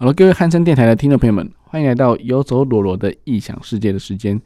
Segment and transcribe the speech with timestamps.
[0.00, 4.40] 好了，各位汉声电台的听众朋友们，欢迎来到游走罗罗的异想世界的时间。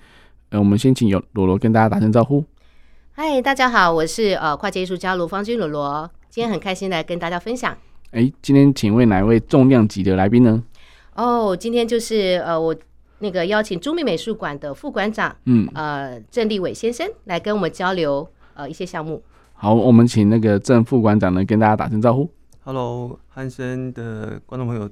[0.51, 2.45] 呃，我们先请有罗罗跟大家打声招呼。
[3.13, 7.73] 嗨，大家好，我是呃跨界艺术家卢芳君罗罗，今天很开心来跟大家分享。
[8.11, 10.61] 哎，今天请问哪位重量级的来宾呢？
[11.15, 12.75] 哦，今天就是呃我
[13.21, 19.23] 那个邀请朱铭美术馆的副馆长，嗯，呃郑立伟先生来跟我们交流呃一些项目。
[19.53, 22.29] 好，我们请那个郑副馆长呢跟大家打声招呼。
[22.65, 24.91] Hello，汉森的观众朋友。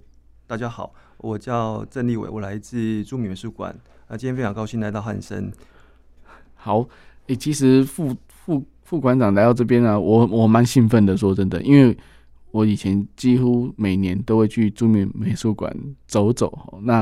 [0.53, 3.75] 大家好，我叫郑立伟，我来自著名美术馆。
[4.07, 5.51] 啊，今天非常高兴来到汉森。
[6.57, 11.17] 好，诶、欸，其实副副副馆长来到这边呢、啊，我我蛮兴奋的。
[11.17, 11.97] 说真的，因为
[12.51, 15.75] 我以前几乎每年都会去著名美术馆
[16.07, 16.79] 走走。
[16.83, 17.01] 那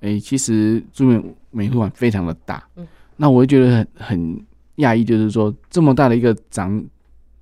[0.00, 2.84] 诶、欸，其实著名美术馆非常的大，嗯，
[3.16, 4.46] 那我会觉得很很
[4.78, 6.84] 讶异，就是说这么大的一个展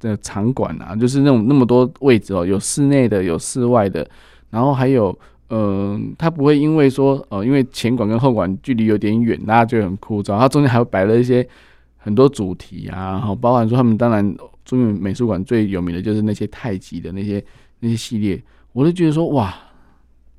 [0.00, 4.06] 的场馆啊，就是那种那么多位置哦，有室内的，有室外的，
[4.50, 5.19] 然后还有。
[5.48, 10.36] 嗯，他不会因为说，呃，因为前馆跟后馆距离有点远，大家觉得很枯燥。
[10.36, 11.48] 它中间还有摆了一些
[11.97, 17.44] 很多主题啊，然后包含说他们当然朱铭美术馆最有名的就是那些太极的那些
[17.78, 19.55] 那些系列，我就觉得说，哇，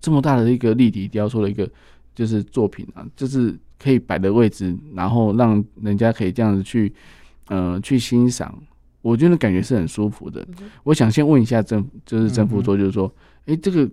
[0.01, 1.69] 这么大的一个立体雕塑的一个
[2.13, 6.91] 就是作品啊，就是可以摆的位置，然后让人家可以这样子去，
[7.47, 8.53] 呃，去欣赏，
[9.01, 10.45] 我觉得感觉是很舒服的。
[10.83, 13.09] 我想先问一下郑，就是郑副座，就是说，
[13.45, 13.89] 哎，这个。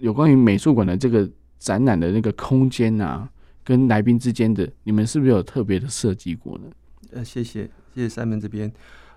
[0.00, 3.28] 有关于美术馆的这个展览的那个空间啊，
[3.62, 6.64] 跟来宾之间的，你们是不是有特别的设计过呢？
[7.12, 8.70] 呃，谢谢，谢谢 Simon 这边。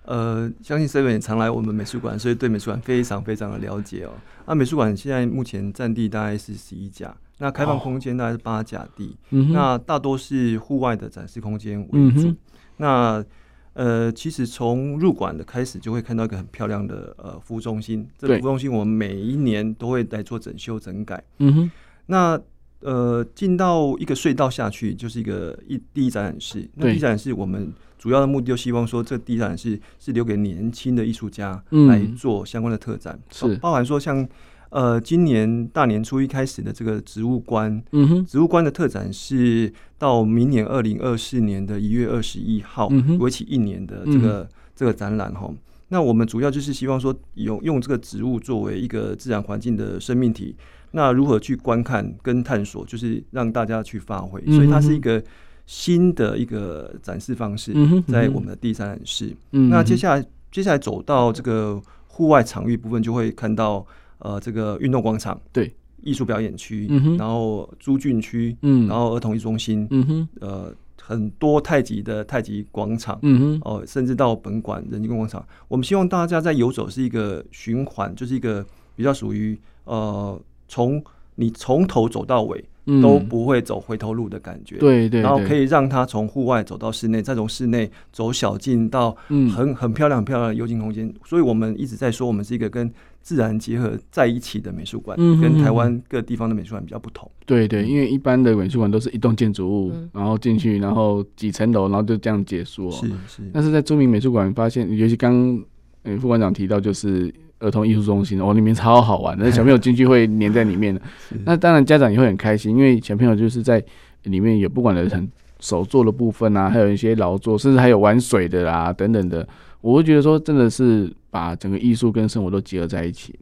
[0.05, 4.11] 呃，相信 Simon 也常来我们美术馆，所以对美术馆非常非常的了解哦。
[4.45, 12.27] 那美术馆现在目前占地大概是十一甲，那开放空间大概是八甲地，哦，那大多是户外的展示空间为主。
[12.27, 12.37] 嗯、
[12.75, 13.25] 那
[13.73, 18.07] 呃，其实从入馆的开始就会看到一个很漂亮的呃服务中心。
[18.17, 21.23] 这个服务中心我们每一年都会来做整修整改。
[21.39, 21.71] 嗯哼。
[22.05, 22.39] 那
[22.81, 26.69] 呃，进到一个隧道下去就是一个一第一展览室。
[26.75, 34.27] 那第一展览室我们主要的目的就希望说，这第一展览室是留给年轻的艺术家来做相关的特展，是包含说像。
[34.73, 42.87] 呃，今年大年初一开始的这个植物观，嗯哼，植物观的特展是到明年二零二四年的一月二十一号，
[43.19, 45.47] 为期一年的这个、嗯、这个展览哈。
[45.89, 50.55] 那我们主要就是希望说，用用这个植物作为一个自然环境的生命体，
[50.89, 55.23] 那如何去观看跟探索，就是让大家去发挥，所以它是一个
[55.67, 57.75] 新的一个展示方式，
[58.07, 59.35] 在我们的第三展示。
[59.51, 63.85] 那接下来接下来走到这个户外场域部分，就会看到。
[64.23, 65.69] 呃，这个运动广场，对，
[66.01, 81.03] 艺术表演区，嗯，然后诸郡区，嗯，然后儿童艺术中心，嗯哼，呃，很多太极的太极广场，嗯哼，哦、呃，甚至到本馆人机广场，我们希望大家在游走是一个循环，就是一个比较属于呃，从
[81.35, 82.63] 你从头走到尾。
[83.01, 89.15] 都不会走回头路的感觉，对对，然后可以让他从户外走到室内，再从室内走小径到
[89.55, 91.09] 很很漂亮很漂亮的幽静空间。
[91.23, 97.27] 所以我们一直在说，我们是一个跟自然结合在一起的美术馆，跟台湾各地方的美术馆比较不同。
[97.47, 102.91] 对对，因为一般的美术馆都是一栋建筑物，然后进去，然后几层楼，然后就这样结束。
[102.91, 105.59] 是是，但是在著名美术馆发现，尤其刚
[106.03, 107.33] 嗯副馆长提到就是。
[107.59, 111.01] 儿童艺术中心哦，里面超好玩的， 那小朋友进去会黏在里面的。
[111.45, 113.81] 那当然家长也会很开心，因为小朋友就是在
[114.23, 115.25] 里面有不管的很
[115.61, 119.47] 手做的部分啊，还有一些劳作，甚至还有玩水的啦等等的。
[119.79, 123.33] 我会觉得说，真的是把整个艺术跟生活都结合在一起。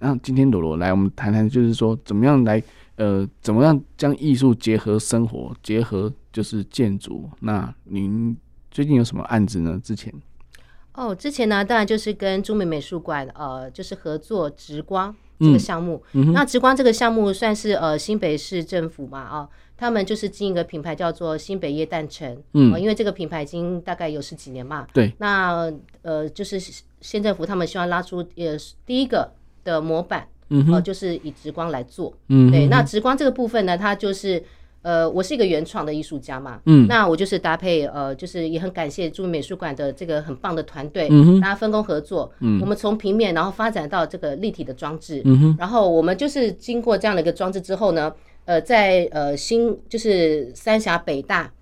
[0.00, 2.60] 那今天罗罗来，我们谈谈就是说，怎么样来
[2.96, 7.30] 呃，怎么样将艺术结合生活，结合就是建筑。
[7.40, 8.36] 那您
[8.68, 9.80] 最近有什么案子呢？
[9.82, 10.12] 之前？
[10.94, 16.02] 哦，之前呢，当然就是跟中美美术馆，呃，就是合作直光这个项目。
[16.14, 22.42] 嗯嗯、那直光这个项目算是呃新北市政府嘛，啊、呃，他们就是经营一个品牌叫做新北夜诞城。
[22.54, 24.86] 嗯、呃，因为这个品牌已经大概有十几年嘛。
[24.92, 25.14] 对。
[25.18, 26.58] 那呃，就是
[27.06, 29.30] 县政府他们希望拉出呃第一个
[29.64, 32.12] 的模板，嗯、呃，就是以直光来做。
[32.28, 32.50] 嗯。
[32.50, 34.42] 对，那直光这个部分呢，它就是。
[34.82, 48.14] 呃，我是一个原创的艺术家嘛，嗯，那我就是搭配，呃，就是也很感谢朱铭美术馆的这个很棒的团队，嗯，大家分工合作，嗯，我们从平面然后发展到这个立体的装置，嗯哼，然后我们就是经过这样的一个装置之后呢，
[48.44, 51.52] 呃，在呃新就是三峡北大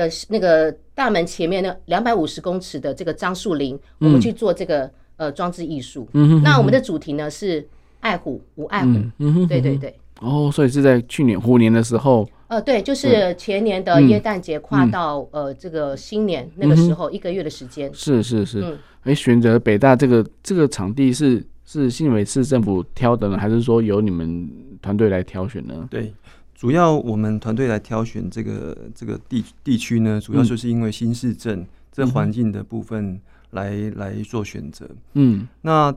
[0.00, 7.66] 的那个大门前面那两百五十公尺的这个樟树林，我们去做这个呃装置艺术，嗯哼，那我们的主题呢是
[8.00, 8.88] 爱虎无爱虎，
[9.18, 12.28] 嗯哼，对对对，哦，所以是在去年虎年的时候。
[12.48, 17.88] 呃，对，就是前年的耶诞节跨到呃这个新年、嗯、那个时候一个月的时间。
[17.94, 24.50] 是是是，哎、嗯，选择北大这个这个场地是是新北市政府挑的呢，还是说由你们
[24.82, 25.86] 团队来挑选呢？
[25.88, 26.12] 对，
[26.60, 33.18] 主要我们团队来挑选这个这个地地区呢，主要就是因为新市镇这环境的部分
[33.52, 34.86] 来、嗯、来做选择。
[35.14, 35.90] 嗯，那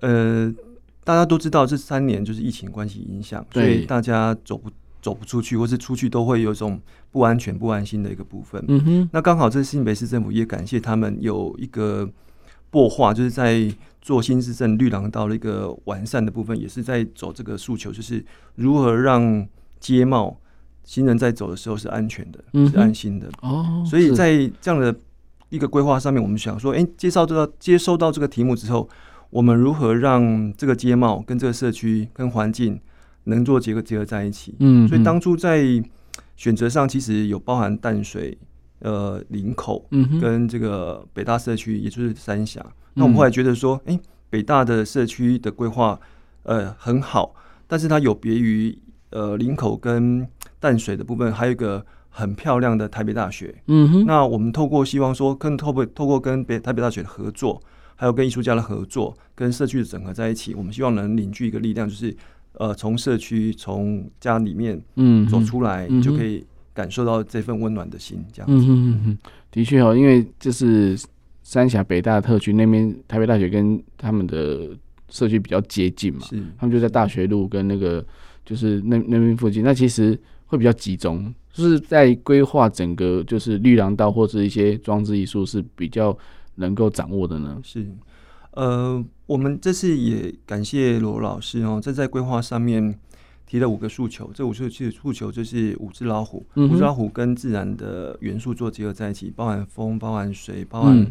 [0.00, 0.54] 呃，
[1.04, 4.70] 大家都知道这三年就是疫情关系影响，所以大家走不
[5.00, 6.78] 走不出去，或是出去都会有种
[7.10, 8.62] 不安全、不安心的一个部分。
[8.68, 12.06] 嗯哼，那刚好这新北市政府也感谢他们有一个。
[12.70, 13.66] 擘画就是在
[14.02, 18.22] 做新市镇绿廊道的一个完善的部分，也是在走这个诉求，就是
[18.56, 19.48] 如何让
[19.80, 20.38] 街貌
[20.84, 23.28] 行人在走的时候是安全的，嗯、是安心的。
[23.42, 24.94] 哦，所以在这样的
[25.48, 28.88] 一个规划上面，我们想说，哎、欸，接受到接收到这个题目之后，
[29.30, 32.80] 我们如何让这个街貌跟这个社区跟环境
[33.24, 34.54] 能做结合结合在一起？
[34.60, 35.64] 嗯，所以当初在
[36.36, 38.36] 选择上，其实有包含淡水。
[38.80, 42.64] 呃，林口嗯跟这个北大社区，也就是三峡。
[42.64, 44.00] 嗯、那我们后来觉得说，哎、欸，
[44.30, 45.98] 北大的社区的规划
[46.44, 47.34] 呃很好，
[47.66, 48.78] 但是它有别于
[49.10, 50.26] 呃林口跟
[50.60, 53.54] 淡水的部分，还有一个很漂亮的台北大学。
[53.66, 54.04] 嗯哼。
[54.06, 57.62] 那我们透过希望说，跟透过透过跟北台北大学的合作，
[57.96, 62.16] 还有跟艺术家的合作，跟社区的整合在一起，我们希望能凝聚一个力量，就是
[62.54, 66.44] 呃从社区从家里面嗯走出来，就可以。
[66.74, 68.66] 感受到这份温暖的心，这样子。
[68.68, 69.18] 嗯嗯嗯，
[69.50, 70.96] 的确哦，因为就是
[71.42, 74.68] 三峡北大特区那边，台北大学跟他们的
[75.08, 78.06] 社区比较接近嘛，是他们就在大学路跟那个
[78.48, 86.16] 就是那那边附近，那其实会比较集中，就是在规划整个就是绿廊道或者一些装置艺术是比较
[86.54, 87.60] 能够掌握的呢。
[87.62, 87.86] 是，
[88.52, 92.98] 呃，我们这次也感谢罗老师哦，这在规划上面。
[93.50, 101.10] 提了五个诉求，这五个诉求就是五只老虎，嗯、五只老虎跟自然的元素做结合在一起，包含风、包含水、包含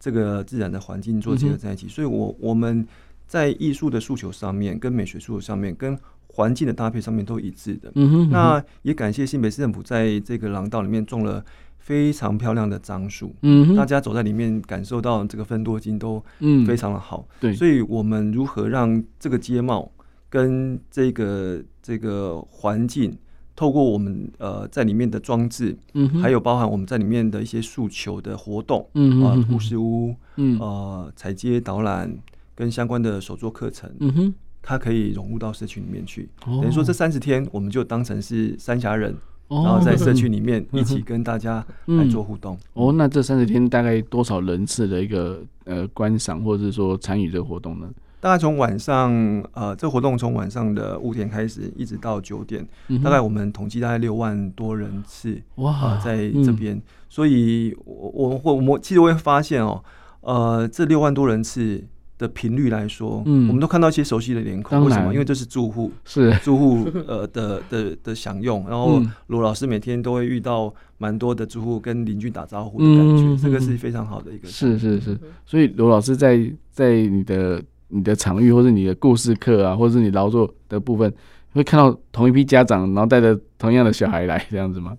[0.00, 1.86] 这个自然的环境做结合在一起。
[1.86, 2.84] 嗯、所以我我们
[3.26, 7.90] 在艺术的诉求上面、跟美学诉求上面、跟环境的搭配上面都一致的。
[7.94, 11.42] 嗯、哼那也感谢新北市政府在这个廊道里面种了
[11.78, 13.76] 非常漂亮的樟树，嗯、哼。
[13.76, 16.22] 大家走在里面感受到这个芬多精都
[16.66, 17.26] 非常的好。
[17.28, 19.90] 嗯、对，所以我们如何让这个街貌
[20.28, 23.16] 跟这个这个环境，
[23.54, 30.58] 透过我们呃在里面的装置，嗯哼，还有包含我们在里面的一些诉求的活动，嗯啊，故事屋，嗯。
[30.58, 32.14] 呃，踩街导览
[32.56, 36.28] 跟相关的手作课程，嗯哼，它可以融入到社区里面去。
[36.46, 39.14] 哦、等于说这三十天，我们就当成是三峡人，
[39.48, 42.58] 哦、然后在社区里面一起跟大家来做互动。
[42.72, 47.88] 哦，那这三十天大概多少人次的一个呃观赏或者是说参与这个活动呢？
[48.18, 49.12] 大概从晚上，
[49.52, 59.84] 呃，这个活动从晚上的五点开始，一直到九点，嗯、大概我们统计大概六万多人次哇、呃，在这边，嗯、所以我我我我其实我会发现哦，
[60.22, 61.84] 呃，这六万多人次
[62.18, 65.12] 的频率来说，嗯，我们都看到一些熟悉的脸孔，为什么？
[65.12, 76.40] 因为这是住户，是住户呃的的的享用，然后罗老师每天都会遇到蛮多的住户跟邻居打招呼的感觉，嗯、这个是非常好的一个，是是是，所以罗老师在
[76.70, 77.62] 在你的。
[77.88, 81.10] 你的场域，或是你的故事课啊，或是你劳作的部分，
[81.52, 84.96] 会看到同一批家长，然后带着同样的小孩来这样子吗？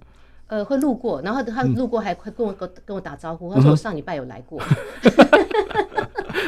[0.47, 4.61] 呃，会路过，然后他路过还会跟我跟、嗯、跟我打招呼，他 说我上礼拜有来过。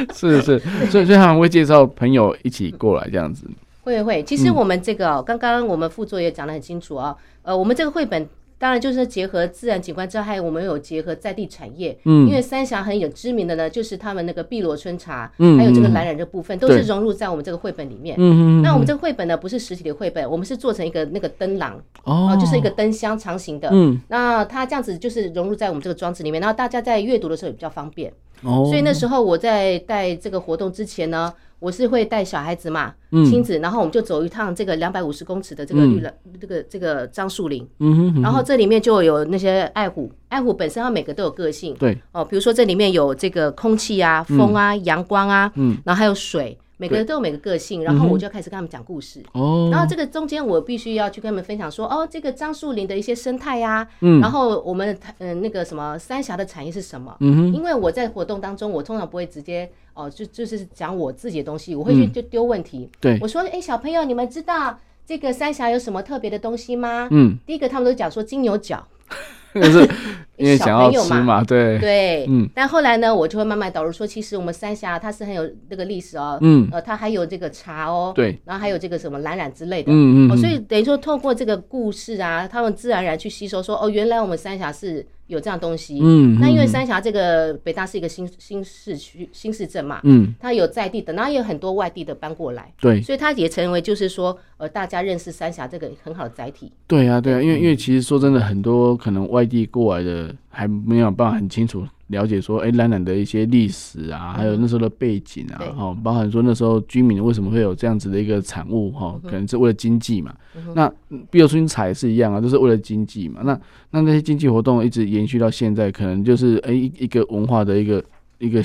[0.14, 0.60] 是是，
[0.90, 3.46] 所以所以他们会介绍朋友一起过来这样子。
[3.82, 8.28] 会会，其实我们这个刚刚、嗯、我们副作也讲得很清楚啊，呃，我们这个绘本。
[8.62, 11.98] 当然，就是结合自然景观之外，还有我们有结合在地产业。
[12.04, 18.18] 嗯，因为三峡很有知名的呢，就是他们那个碧螺春茶，嗯，还有这个蓝染这部分，都是融入在我们这个绘本里面。
[18.20, 18.62] 嗯嗯。
[18.62, 23.70] 那我们这个绘本呢，不是实体的绘本，我们是做成一个那个灯廊，哦，就是一个灯箱长形的。
[23.72, 23.98] 嗯。
[24.10, 28.12] 那它这样子就是融入在我们这个装置里面，然后大家在阅读的时候也比较方便。
[28.44, 28.66] 哦。
[28.66, 31.34] 所以那时候我在带这个活动之前呢。
[31.62, 46.58] 我是会带小孩子嘛，亲子，然后我们就走一趟这个两百五十公尺的这个绿了，这个这个樟树林，嗯哼然后这里面就有那些爱虎，爱虎本身它每个都有个性，对，哦，比如说这里面有这个空气啊、风啊、阳光啊，嗯然后还有水。
[46.80, 49.22] 每个人都有每个个性，然后我就开始跟他们讲故事。
[49.34, 57.14] 哦，然后这个中间我必须要去跟他们分享说，哦，这个樟树林的一些生态呀，嗯，然后我们嗯那个什么三峡的产业是什么？
[57.20, 62.90] 嗯哼，因为我在活动当中，我通常不会直接哦，就就是讲我自己的东西，我会去就丢问题。
[63.02, 67.10] 对，我说，哎，小朋友，你们知道这个三峡有什么特别的东西吗？
[67.12, 68.88] 嗯，第一个他们都讲说金牛角。
[69.56, 69.90] 就是
[70.38, 71.80] 因为想要吃嘛，对。
[71.80, 72.48] 对，嗯。
[72.54, 80.38] 但后来呢，我就会慢慢导入说，其实我们三峡它是很有那个历史哦，嗯，呃，它还有这个茶哦，对，然后还有这个什么蓝染之类的，嗯嗯。
[80.38, 85.98] 所以等于说，透过这个故事啊，他们自然而然去吸收说，哦，原来我们三峡是有这样东西。
[86.02, 96.72] 嗯，那因为三峡这个北大是一个新新市区、新市镇嘛，嗯，它有在地的，然后也有很多外地的搬过来，对，所以它也成为就是说，呃，大家认识三峡这个很好的载体。
[96.86, 101.86] 对啊，对啊，因为因为其实说真的，很多可能外地过来的还没有办法很清楚。
[102.10, 110.36] 了解说，哎，兰兰的一些历史啊，还有那时候的背景啊，哦，包含说那时候居民为什么会有这样子的一个产物，哈，可能是为了经济嘛。
[110.76, 110.92] 那
[111.30, 113.42] 碧螺春彩是一样啊，都是为了经济嘛。
[113.44, 113.60] 那
[113.92, 118.04] 那那些经济活动一直延续到现在，可能就是哎一一个文化的一个
[118.40, 118.60] 一个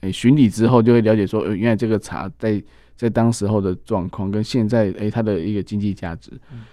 [0.00, 2.60] 哎巡礼之后，就会了解说，呃，原来这个茶在
[2.96, 6.32] 在当时候的状况跟现在哎它的一个经济价值。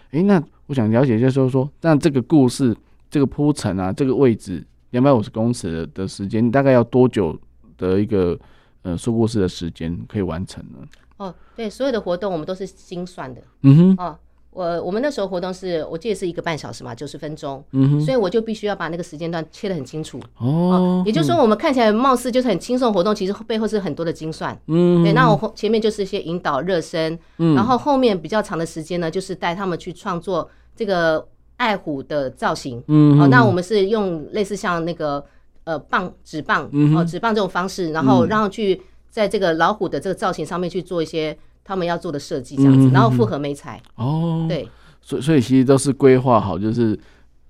[0.09, 2.75] 哎，那我想了解就是说说，那这个故事
[3.11, 4.65] 这个铺陈啊，这个位置。
[4.91, 7.37] 两百五十公尺的的时间，大概要多久
[7.77, 8.37] 的一个
[8.81, 10.79] 呃说故事的时间可以完成呢？
[11.17, 13.41] 哦，对，所有的活动我们都是精算的。
[13.63, 13.95] 嗯哼。
[13.97, 14.17] 哦，
[14.51, 17.63] 我我们那时候活动是我记得是一个半小时嘛，九十分钟。
[17.71, 18.01] 嗯哼。
[18.01, 20.17] 所以我就必须要把那个时间段切得很清楚。
[20.37, 21.03] 哦，哦。
[21.05, 24.59] 也就是说，我们看起来貌似就是很轻松的活动，其实背后是很多的精算。
[24.67, 25.03] 嗯。
[25.03, 31.27] 对，那我后前面就是一些引导热身，嗯，然后后面比较长的时间呢，就是带他们去创作这个。
[31.59, 35.21] 爱虎的造型，嗯，好，那我们是用类似像那个
[35.65, 36.63] 呃棒纸棒，
[36.95, 43.81] 哦纸棒这种方式，然后让去在这个老虎的这个造型上面去做一些他们要做的设计，这样子，然后复合媒材。
[43.95, 44.65] 哦，对，
[45.01, 46.97] 所以所以其实都是规划好，就是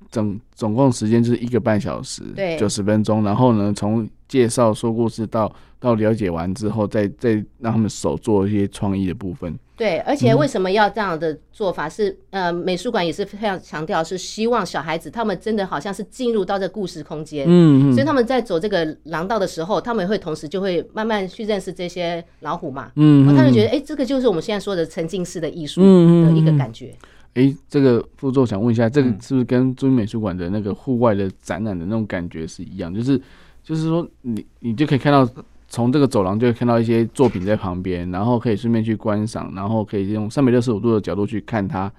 [0.10, 9.53] 总总共时间就是一个半小时，对，九十分钟，然后呢从介绍说故事到到了解完之后，再再让他们手做一些创意的部分。
[9.75, 12.07] 对，而且为什么要这样的做法是？
[12.07, 26.93] 是、嗯、呃，美术馆也是非常强调，是希望小孩子他们真的好像是进入到这个故事空间，嗯，嗯，所以他们在走这个廊道的时候，他们会同时就会慢慢去认识这些老虎嘛，嗯，嗯，他就觉得，哎，这个就是我们现在说的沉浸式的艺术的一个感觉。
[27.36, 32.93] 哎、这个副座想问一下，这个是不是跟中美术馆的那个户外的展览的那种感觉是一样？
[32.93, 33.21] 就是，
[33.69, 35.29] 就是说你你就可以看到。
[35.71, 41.93] 从这个走廊就会看到一些作品在旁边，然后可以顺便去观赏，然后可以用三百六十五度的角度去看它。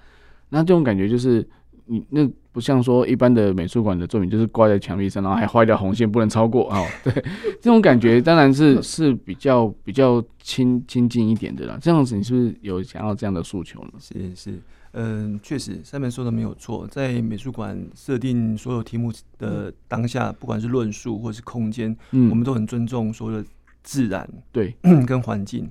[0.49, 1.47] 那这种感觉就是
[1.85, 6.85] 你那不像说一般的美术馆的作品，就是挂在墙壁上，然后还画一条红线不能超过哦。
[7.01, 7.13] 对，
[7.61, 11.77] 这种感觉当然是是比较比较亲亲近一点的啦。
[11.81, 13.91] 这样子你是不是有想要这样的诉求呢？
[13.99, 14.59] 是是，
[14.93, 23.47] 嗯，确实三门说的没有错，在美术馆设定所有题目的当下，不管是论述或是空间，嗯，我们都很尊重所有的。
[23.83, 24.75] 自然对。
[25.07, 25.67] 跟环境，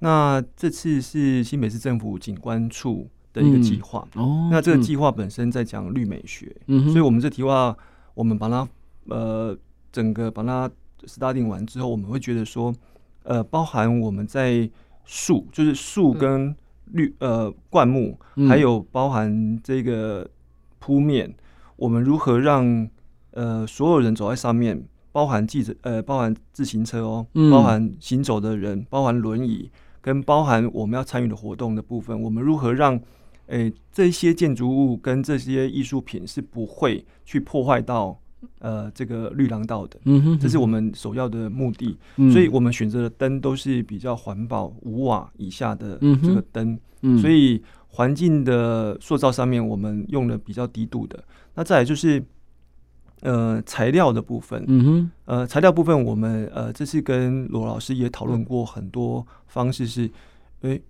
[0.00, 4.06] 那这次是新北市政府景观处的一个计划。
[4.14, 4.50] 哦。
[4.52, 7.74] 那这个计划本身在讲绿美学，嗯，所以我们这题话
[8.12, 8.68] 我们把它
[9.06, 9.56] 呃
[9.90, 10.70] 整个把它
[11.06, 12.74] study 完之后，我们会觉得说，
[13.22, 14.68] 呃，包含我们在
[15.06, 16.54] 树，就是树跟
[16.92, 20.28] 绿呃灌木，还有包含这个
[20.78, 21.34] 铺面，
[21.76, 22.88] 我们如何让
[23.32, 24.84] 呃所有人走在上面。
[25.12, 29.70] 包含记者，呃，包含自行车哦，包含行走的人，包含轮椅，
[30.02, 32.94] 跟包含我们要参与的活动的部分，我们如何让，
[33.46, 38.20] 诶、欸、这些建筑物跟这些艺术品是不会去破坏到，
[38.58, 42.30] 呃，这个绿廊道的，嗯哼，这是我们首要的目的，嗯。
[42.30, 47.18] 所以我们选择的灯都是比较环保，五瓦以下的这个灯，嗯。
[47.18, 51.22] 所以环境的塑造上面我们用了比较低度的，
[51.54, 52.22] 那再来就是。
[53.22, 60.10] 呃，材料的部分，嗯哼，呃，材料部分，我们呃，这次跟罗老师也讨论过很多方式是，是，
[60.60, 60.82] 诶，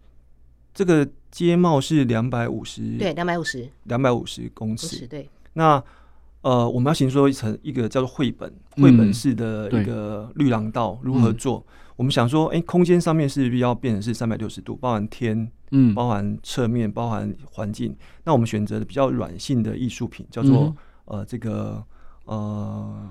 [0.75, 5.31] 这个街帽是两百五十，对，两百五十，两百五十公尺，对。
[5.53, 5.83] 那
[6.47, 11.59] 呃，我们要形成一层一个叫做绘本，绘、嗯、本式的一个绿廊道如何做？
[11.67, 17.97] 嗯、我们想说，诶，空间上面是必要变成是三百六十度，包含天，嗯，包含侧面，包含环境。
[18.23, 20.73] 那我们选择的比较软性的艺术品，叫做、
[21.07, 21.83] 嗯、呃这个。
[22.27, 23.09] 呃，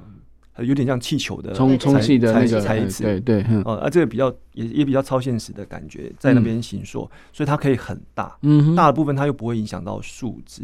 [0.64, 10.64] 有点像气球的充充气的那个材质，对对，呃，啊，这个比较也也比较超现实的感觉，在那边形塑，所以它可以很大，嗯，大的部分它又不会影响到树枝、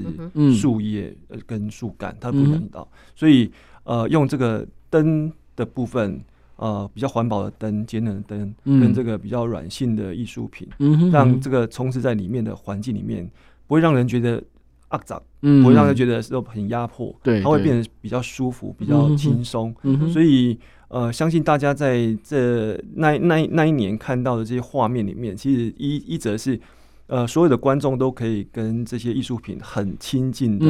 [0.53, 3.51] 树叶呃跟树干，它不会影响到，所以
[3.83, 6.21] 呃，用这个灯的部分，
[6.55, 13.29] 呃，比较环保的灯、节能的灯，跟这个比较软性的艺术品，嗯，让这个充斥在里面的环境里面，
[13.67, 14.41] 不会让人觉得。
[14.91, 20.57] 肮脏，嗯，不会让他觉得是很压迫，对，它会变得比较舒服，比较轻松，嗯，所以
[20.89, 26.59] 呃，相信大家在这那那那一年看到的这些画面里面，其实一一则是
[27.07, 30.65] 呃，所有的观众都可以跟这些艺术品很亲近的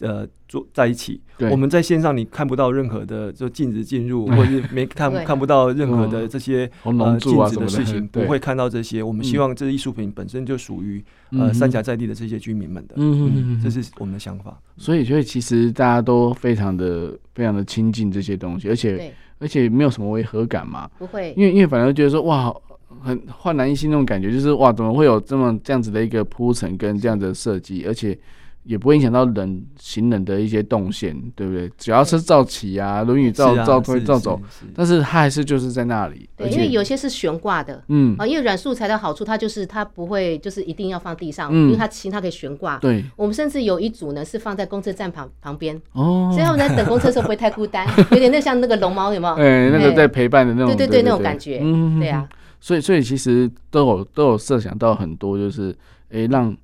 [0.00, 1.20] 呃，坐在一起。
[1.50, 9.02] 我们在线上你看不到任何的就禁止进入， 或者是没看看不到任何的这些、嗯、呃禁啊止的事情， 不会看到这些。
[9.02, 12.94] 我们希望这艺术品本身就属于、嗯、呃三峡在地的这些居民们的。
[12.96, 14.58] 嗯嗯，这是我们的想法。
[14.76, 20.88] 所以，所以其实大家都非常的、非常的亲近这些东西，而且而且没有什么违和感嘛。
[20.98, 22.54] 不会，因为因为反而觉得说哇，
[23.00, 28.18] 很焕然一新那种感觉，就是哇，怎么会有这么这样子的一个铺陈跟这样的设计，而且。
[28.66, 31.70] 也不会影响到人行人的一些动线，对不对？
[31.78, 34.40] 只要是照骑啊，轮椅照照推照走，
[34.74, 36.28] 但是它还是就是在那里。
[36.36, 42.76] 对，因为有些是悬挂的，嗯啊，因为软素材的好处，它就是它不会就是一定要放地上，因为它轻，它可以悬挂。
[42.78, 49.34] 对，我们甚至有一组呢是放在公车站旁旁边，哦，所以他们在等公车的时候不会太孤单， 有点那像那个龙猫有没有？
[49.34, 52.28] 哎，那个在陪伴的那种，对对对，那种感觉，嗯，对啊。
[52.58, 55.72] 所以所以其实都有都有设想到很多，就是
[56.10, 56.56] 哎让。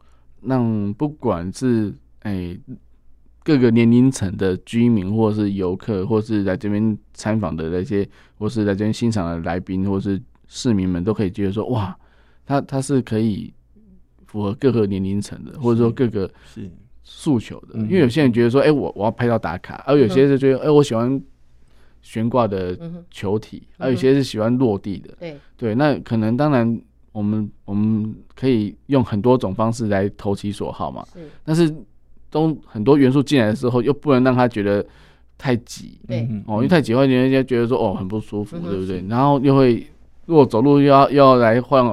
[0.45, 2.61] 让不管是哎、欸、
[3.45, 8.09] 各个年龄层的居民，或是游客，或是来这边参访的那些，
[8.39, 11.97] 或是来这边欣赏的来宾，或是市民们，都可以觉得说，哇，
[12.45, 13.53] 它它是可以
[14.27, 16.31] 符合各个年龄层的，或者说各个
[17.03, 17.79] 诉求的。
[17.81, 21.23] 因为有些人觉得说，哎、欸，我我要拍照打卡，而有些是觉得，哎、欸，我喜欢
[22.01, 22.79] 悬挂的
[23.11, 25.15] 球体，而有些是喜欢落地的。
[25.19, 26.81] 对对，那可能当然。
[27.13, 31.73] 我们我们可以用很多种方式来投其所好嘛，是，但是
[32.31, 34.85] 都很多元素进来的时候，又不能让他觉得
[35.37, 39.05] 太挤，对，哦，因为太挤会让人家觉得说哦很不舒服，对不对？
[39.09, 39.87] 然后又会
[40.25, 41.85] 如果走路又要又要来换，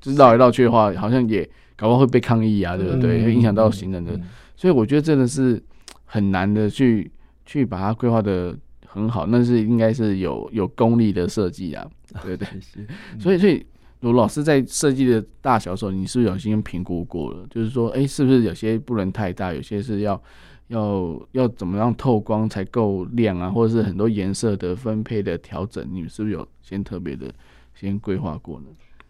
[0.00, 1.42] 就是绕来绕去的话，好像也
[1.76, 3.24] 搞不好会被抗议啊，对不对？
[3.24, 4.20] 会影响到行人的，
[4.54, 5.62] 所以我觉得真的是
[6.04, 7.10] 很难的去
[7.46, 8.54] 去把它规划的
[8.86, 11.86] 很好，那是应该是有有功力的设计啊，
[12.22, 12.46] 对对，
[13.18, 13.64] 所以所以。
[14.00, 17.46] 罗老师在设计的大小的时候，你是不是有先评估过了？
[17.50, 20.20] 就是说，哎、欸，是不是有些不能太大，有些是要
[20.68, 23.50] 要要怎么样透光才够亮啊？
[23.50, 27.26] 或者是很多颜色的分配的调整，你们是不是有先特别的
[27.74, 28.66] 先规划过呢？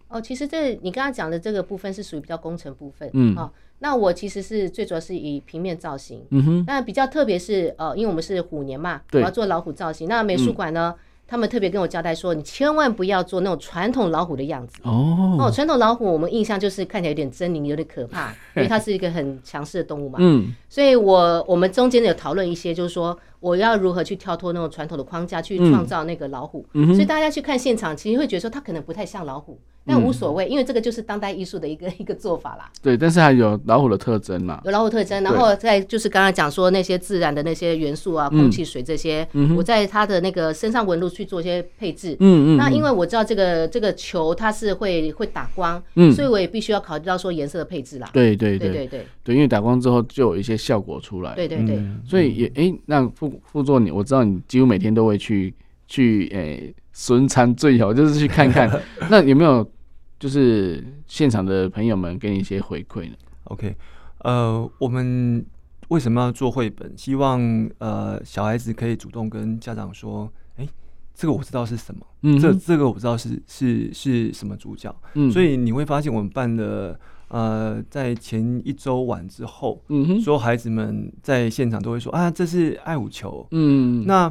[0.09, 10.93] 哦，其实这你刚刚讲的这个部分是属于比较工程部分，嗯，哦，那我其实是最主要是以平面造型，嗯哼，那比较特别是呃，因为我们是虎年嘛，我要做老虎造型，那美术馆呢？
[10.97, 15.37] 嗯他们特别跟我交代说，你千万不要做那种传统老虎的样子哦。
[15.39, 20.19] 哦，传统老虎我们印象就是看起来有点狰狞，有点可怕，因为它是一个很强势的动物嘛。
[20.21, 26.67] 嗯，所以我我们中间有讨论一些，就是说我要如何去跳脱那种传统的框架，去创造那个老虎。
[26.73, 29.57] 嗯，所以大家去看现场，其实会觉得说它可能不太像老虎。
[29.87, 32.71] 但无所谓，因为这个就是当代艺术的一个一个做法啦。
[32.83, 42.17] 对，但是还有老虎的特征嘛，有老虎特征，然后再就是刚刚讲说那些自然的那些元素啊，空气、水这些，我在它的那个身上纹路去做一些配置。
[42.21, 42.57] 嗯嗯。
[42.57, 45.83] 那因为我知道这个这个球它是会会打光，
[46.15, 48.09] 所以我也必须要考虑到说颜色的配置啦。
[48.13, 51.35] 对对对对对对，因为打光之后就有一些效果出来。
[51.35, 51.83] 对对对。
[52.07, 55.53] 所以也哎，那副副座你，我知道你几乎每天都会去
[55.89, 58.71] 去诶，巡参最好就是去看看，
[59.11, 59.71] 那有没有？
[60.19, 63.17] 就是现场的朋友们给你一些回馈呢。
[63.45, 63.75] OK，
[64.19, 65.43] 呃，我们
[65.89, 66.93] 为什么要做绘本？
[66.95, 67.41] 希望
[67.79, 70.71] 呃小孩子可以主动跟家长说：“哎、欸，
[71.15, 84.31] 这个我知道是什么，嗯，这这个我知道是是是什么主角。”嗯，所以你会发现我们办的呃，在前一周晚之后，嗯哼，所有孩子们在现场都会说：“啊，这是爱五球。”嗯，那。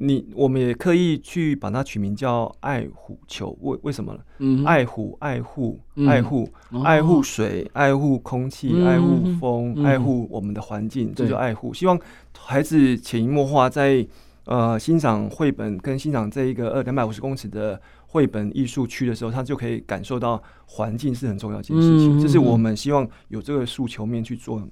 [0.00, 4.20] 你我们也刻意去把它取名叫爱虎球，为为什么呢？
[4.38, 11.74] 嗯、爱虎、爱护、爱护、嗯、爱护水、爱护空气、嗯、爱护风、嗯、爱护我们的环境，这、嗯、就爱护。
[11.74, 11.98] 希望
[12.38, 14.06] 孩子潜移默化在
[14.44, 22.18] 呃欣赏绘本跟欣赏这一个二两百五十公尺的绘本艺术区的时候，他就可以感受到环境是很重要一件事情。
[22.18, 24.62] 嗯、这是我们希望有这个诉求面去做，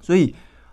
[0.00, 0.32] 所以。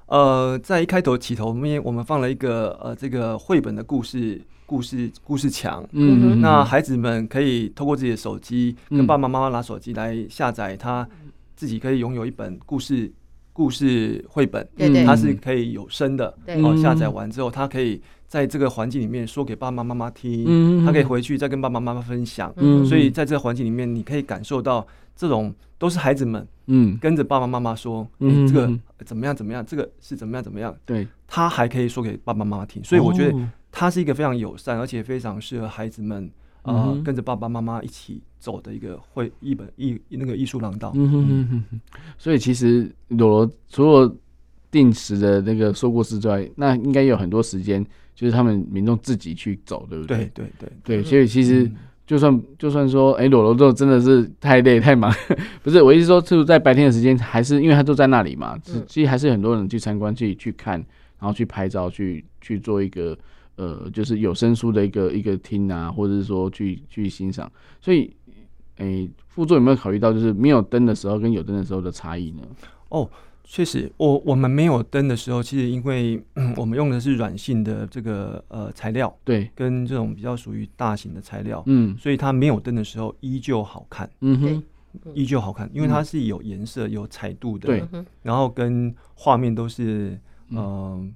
[0.09, 11.07] 呃，在一开头起头，我们我们放了一个呃，这个绘本的故事故事故事墙，嗯，那孩子们可以透过自己的手机，跟爸爸妈妈拿手机来下载，他
[11.55, 13.11] 自己可以拥有一本故事
[13.53, 25.53] 故事绘本，对对，它是可以有声的，对，哦，下载完之后，他可以在这个环境里面说给爸爸妈妈听，嗯，他可以回去再跟爸爸妈妈分享，嗯，所以在这个环境里面，你可以感受到这种。
[25.79, 28.71] 都是孩子们，嗯，跟着爸爸妈妈说，嗯，这个
[29.03, 33.35] 怎么样怎么样，这个是怎么样怎么样，对，他还可以说给爸爸妈妈听，所以我觉得
[33.71, 36.29] 他是一个非常友善，而且非常适合孩子们，
[36.61, 40.91] 啊，跟着爸爸妈妈一起走的一个会一本艺那个艺术廊道。
[40.93, 41.81] 嗯哼哼哼。
[42.19, 44.15] 所以其实罗罗除了
[44.69, 50.17] 定时的那个说故事之外，那应该有很多时间，就是他们民众自己去走，对不对？
[50.17, 51.03] 对对对对。
[51.03, 51.69] 所以其实。
[52.09, 55.13] 就算就算说，哎、欸，裸露真的是太累太忙，
[55.61, 60.83] 不是我意思说，就是在白天的时间，还是因为他都在那里嘛，嗯、其实还是很多人去参观，去去看，
[61.19, 63.15] 然后去拍照，去去做一个
[63.57, 67.51] 呃，就是有声书的一个一个听啊，或者是说去去欣赏。
[67.79, 68.11] 所以，
[68.77, 72.41] 哎、欸，副座有没有考虑到，就是没有灯的时候跟有灯的时候的差异呢？
[72.89, 73.07] 哦。
[73.51, 84.63] 确实，我我们没有灯的时候，其实因为、嗯、我们用的是软性的这个呃材料，对，跟这种比较属于大型的材料，嗯，所以它没有灯的时候依旧好看，嗯哼，
[85.15, 87.83] 依旧好看，因为它是有颜色、有彩度的，对，
[88.21, 90.15] 然后跟画面都是，
[90.51, 91.11] 嗯、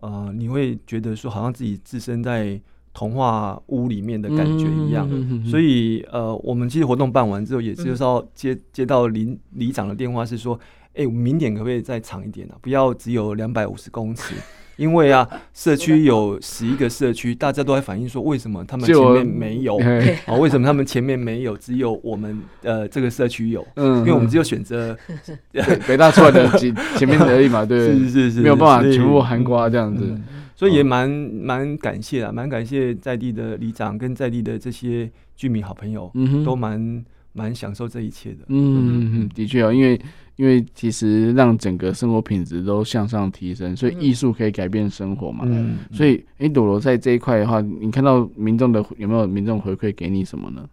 [0.00, 2.60] 呃呃，你会觉得说好像自己置身在
[2.92, 10.58] 童话屋里面的感觉一样，嗯、所以呃，我们其实活动办完之后，也就是要接、嗯、接到里里长的电话，是说。
[10.94, 12.58] 哎、欸，我们明点可不可以再长一点呢、啊？
[12.60, 14.34] 不要只有两百五十公尺，
[14.76, 19.78] 因为啊，社区有十一个社区，大家都在反映说，为什么他们前面没有？
[20.26, 21.56] 啊，为什么他们前面没有？
[21.56, 23.64] 只有我们呃这个社区有？
[23.76, 24.96] 嗯，因为我们只有选择
[25.86, 30.24] 北大出来的前前面而已嘛，对，是是是，是，没有办法全部含瓜这样子，嗯、
[30.56, 38.38] 所以也蛮蛮感谢啊，蛮感谢在地的里长跟在地的这些居民好朋友，嗯、都蛮蛮享受这一切的。
[38.48, 40.00] 嗯嗯嗯，的确哦，因为。
[40.38, 45.42] 因为其实让整个生活品质都向上提升，所以艺术可以改变生活嘛。
[45.44, 50.64] 嗯，所以哎，朵罗在这一块的话，你看到民众的有没有民众回馈给你什么呢？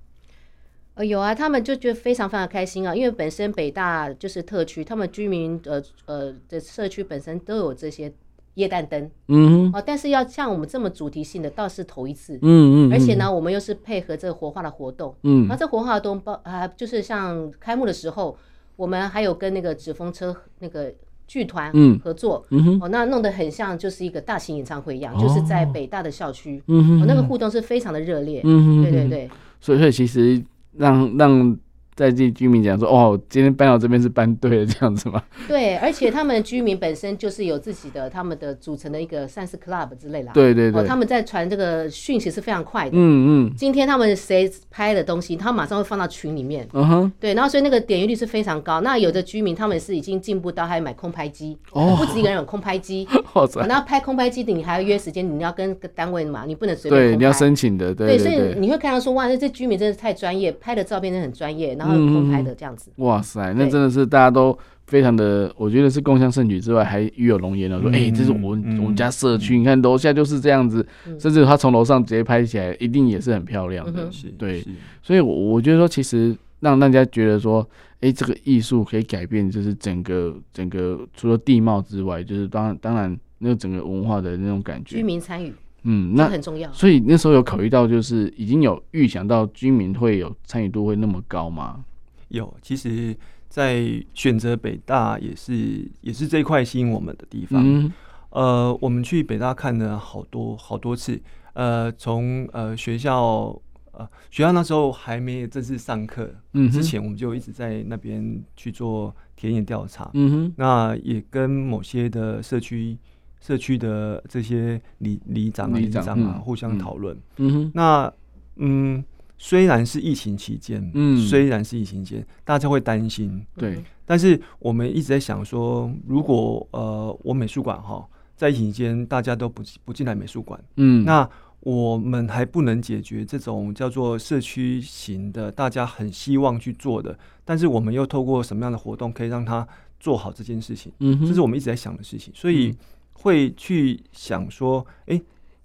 [0.94, 8.14] 呃，有啊，他们就觉得非常非常开心啊，因为本身北大就是特区，他们居民呃呃的社区本身都有这些
[8.54, 18.38] 液氮灯，嗯哼，哦，但是要像我们这么主题性的倒是头一次，嗯嗯，而且呢，我们又是配合这个活化的活动，嗯，那这活化的活动包啊，就是像开幕的时候。
[18.76, 20.94] 我们还有跟那个纸风车那个
[21.28, 21.72] 剧团
[22.04, 22.46] 合作，
[22.82, 31.58] 哦，那弄得很像就是一个大型演唱会一样，哦、就是在北大的校区，嗯哦，那个互动是非常的热烈，嗯、对对对，所以所以其实让让。
[31.96, 40.32] 在地居民讲说：“哦，今天搬到这边是搬对了，这样子吗？”对，而且他们居民本身就是有自己的他们的组成的一个善事 club 之类的。
[40.34, 42.92] 对对对，哦，他们在传这个讯息是非常快的。
[42.94, 43.54] 嗯嗯。
[43.56, 46.68] 今天他们谁拍的东西，他马上会放到群里面。
[46.74, 47.12] 嗯哼。
[47.20, 48.82] 对，然后所以那个点阅率是非常高。
[48.82, 53.08] 那有的居民他们是已经进步到还买空拍机，哦，不止一个人有空拍机。
[53.36, 53.66] 哇塞！
[53.68, 57.02] 然后拍空拍机的，你还要约时间，你要跟个单位嘛，你不能随便。
[57.02, 57.96] 对，你要申请的。
[57.96, 62.92] 对，所以你会看到说，哇，这居民真的太专业，拍的照片真的很专业，然后空拍的这样子。
[62.98, 67.82] 哇塞，那真的是大家都非常的，我觉得是共襄盛举之外，还与有龙颜了。
[67.82, 70.86] 说，哎，这是我们我们家社区，你看楼下就是这样子，
[71.20, 74.10] 甚至他从楼上直接拍起来，一定也是很漂亮的。
[74.38, 74.64] 对，
[75.02, 77.68] 所以，我我觉得说，其实让大家觉得说，
[78.02, 85.54] 哎，这个艺术可以改变，就是整个整个除了地貌之外，就是当然当然那个整个文化的那种感觉，居民参与，
[85.86, 86.72] 嗯，那很重要。
[86.74, 91.86] 所以那时候有考虑到，就是已经有预想到居民会有参与度会那么高吗？
[92.30, 93.16] 有，其实，
[93.48, 97.62] 在选择北大也是也是这块吸引我们的地方。
[97.64, 97.94] 嗯、
[98.32, 101.22] 呃，我们去北大看了好多好多次。
[101.54, 103.58] 呃，从呃学校
[103.92, 110.10] 呃学校那时候还没有正式上课嗯之前，我们就一直在那边去做田野调查。
[110.16, 112.98] 嗯哼，那也跟某些的社区
[113.46, 117.16] 社区的这些里里长啊、里长啊、嗯、互相讨论。
[117.38, 118.14] 嗯哼，那
[118.56, 119.04] 嗯。
[119.38, 123.84] 虽然是疫情期间，嗯，虽然是疫情期间，大家会担心，对。
[124.06, 131.30] 但是我们一直在想说，如果呃，我美术馆哈，在疫情期间大家都不不进来美术馆，嗯，那
[131.60, 139.68] 我们还不能解决这种叫做社区型的，大家很希望去做的，但是我们又透过什么样的活动可以让他
[140.00, 140.94] 做好这件事情？
[141.00, 142.74] 嗯哼，这是我们一直在想的事情，所以
[143.16, 145.22] 会去想说，哎、欸。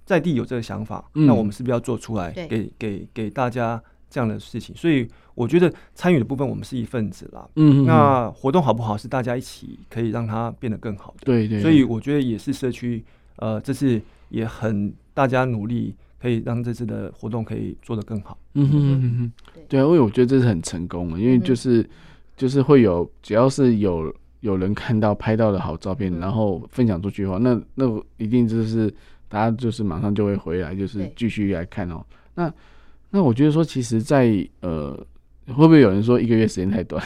[0.06, 4.74] 在地有这个想法，那我们是不是要做出来，给给给大家这样的事情？
[4.74, 7.48] 所以我觉得参与的部分，我们是一份子啦。
[7.54, 11.26] 嗯，那活动好不好，是大家一起可以让它变得更好的。
[11.26, 11.60] 对对。
[11.60, 13.04] 所以我觉得也是社区，
[13.36, 18.36] 呃，这次也很大家努力，可以让这次的活动可以做得更好。
[18.54, 19.32] 嗯哼哼哼。
[19.68, 21.88] 对啊，因为我觉得这是很成功的，因为就是
[22.36, 28.92] 就是会有，只要是有有人看到拍到的好照片，然后分享出去的话，那那一定就是。
[29.32, 32.04] 大家就是马上就会回来，就是继续来看哦。
[32.34, 32.52] 那
[33.10, 35.06] 那我觉得说，其实在，在呃，
[35.46, 37.00] 会不会有人说一个月时间太短？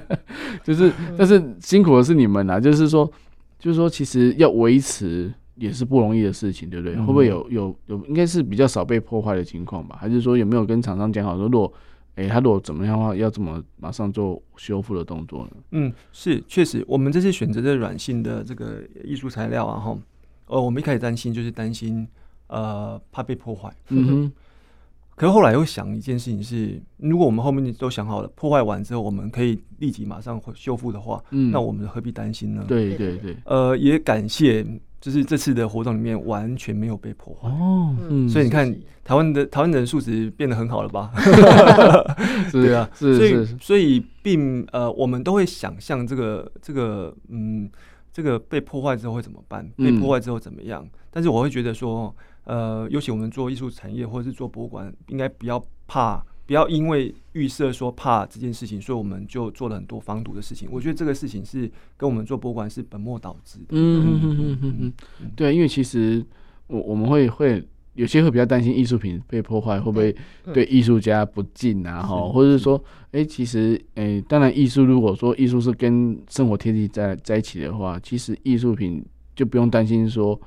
[0.62, 2.60] 就是，但是辛苦的是你们啊。
[2.60, 3.10] 就是说，
[3.58, 6.94] 就是说，其实要维持也是不容易的事情，对不对？
[6.96, 9.96] 会不会有有有，应该是比较少被破坏的情况吧？
[9.98, 11.72] 还是说有没有跟厂商讲好说，如果
[12.16, 15.50] 哎他如果怎么样的话，要怎么马上做修复的动作呢？
[15.72, 19.98] 嗯，是确实，我们这次选择的软性的这个艺术材料啊，哈。
[20.46, 22.06] 呃，我们一开始担心就是担心，
[22.48, 23.74] 呃，怕被破坏。
[23.88, 24.32] 嗯哼。
[25.16, 32.64] 可是后来又想一件事情是，如果我们后面都想好了，破坏完之后我们可以立即马上修复的话，嗯，那我们何必担心呢？
[32.66, 33.36] 对对对。
[33.44, 34.66] 呃，也感谢，
[35.04, 37.94] 就是这次的活动里面完全没有被破坏哦。
[38.08, 41.12] 嗯，所以你看，台湾的台湾人素质变得很好了吧？
[42.50, 47.68] 对啊，是所以所以并呃，我们都会想象这个这个嗯，
[48.10, 49.68] 这个被破坏之后会怎么办？
[49.76, 50.82] 被破坏之后怎么样？
[50.82, 52.14] 嗯，但是我会觉得说。
[52.46, 60.68] 呃，尤其我们做艺术产业或者是做博物馆，应该不要怕，不要因为预设说怕这件事情，所以我们就做了很多防毒的事情。
[60.70, 63.66] 我觉得这个事情是跟我们做博物馆是本末倒置的。
[63.70, 66.24] 嗯嗯嗯嗯嗯，对，因为其实
[66.66, 70.14] 我我们会会有些会比较担心艺术品被破坏会不会
[70.52, 72.02] 对艺术家不敬啊？
[72.02, 72.76] 哈，或者是说，
[73.12, 79.04] 哎、欸，其实，哎、欸，当然艺术如果说艺术是跟生活贴地在在一起的话，其实艺术品
[79.34, 80.38] 就不用担心说。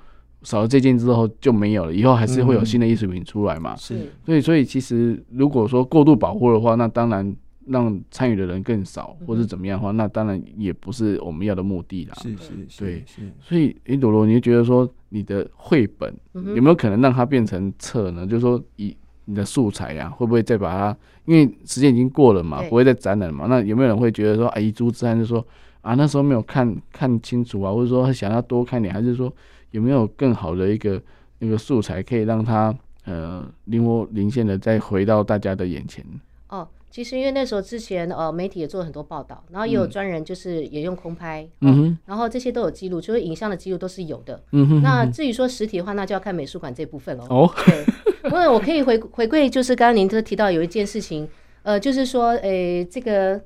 [0.43, 3.75] 少了这件之后就没有了，以后还是会有新的艺术品出来嘛。
[3.75, 12.13] 是、嗯，所以所以其实如果说过度保护的话，那当然让参与的人更少，或是怎么样的话，那当然也不是我们要的目的啦。
[12.21, 13.03] 是是是，对。
[13.41, 16.15] 所以，诶，朵罗，你就觉得说你的绘本
[16.55, 18.25] 有没有可能让它变成册呢？
[18.25, 18.95] 就是说，以
[19.25, 20.97] 你的素材呀、啊，会不会再把它？
[21.25, 23.47] 因为时间已经过了嘛，不会再展览嘛。
[23.49, 25.45] 那有没有人会觉得说，哎，遗珠之憾，就是说
[25.81, 29.33] 啊，那时候没有看看清楚啊，或者说想要多看点，还是说？
[29.71, 31.01] 有没有更好的一个
[31.39, 32.75] 那个素材，可以让它
[33.05, 36.03] 呃灵活灵现的再回到大家的眼前？
[36.49, 44.41] 哦，其实因为那时候之前呃媒体也做了很多报道，然后也有专人就是也用空拍，嗯哼、哦，然后这些都有记录，就是影像的记录都是有的。
[44.51, 47.25] 嗯哼，那至于说实体的话，那就要看美术馆这部分喽。
[47.29, 47.85] 哦，对，
[48.31, 51.27] 因为我可以回回归，就是刚刚您都提到有一件事情，
[51.63, 53.41] 呃，就是说，诶、欸，这个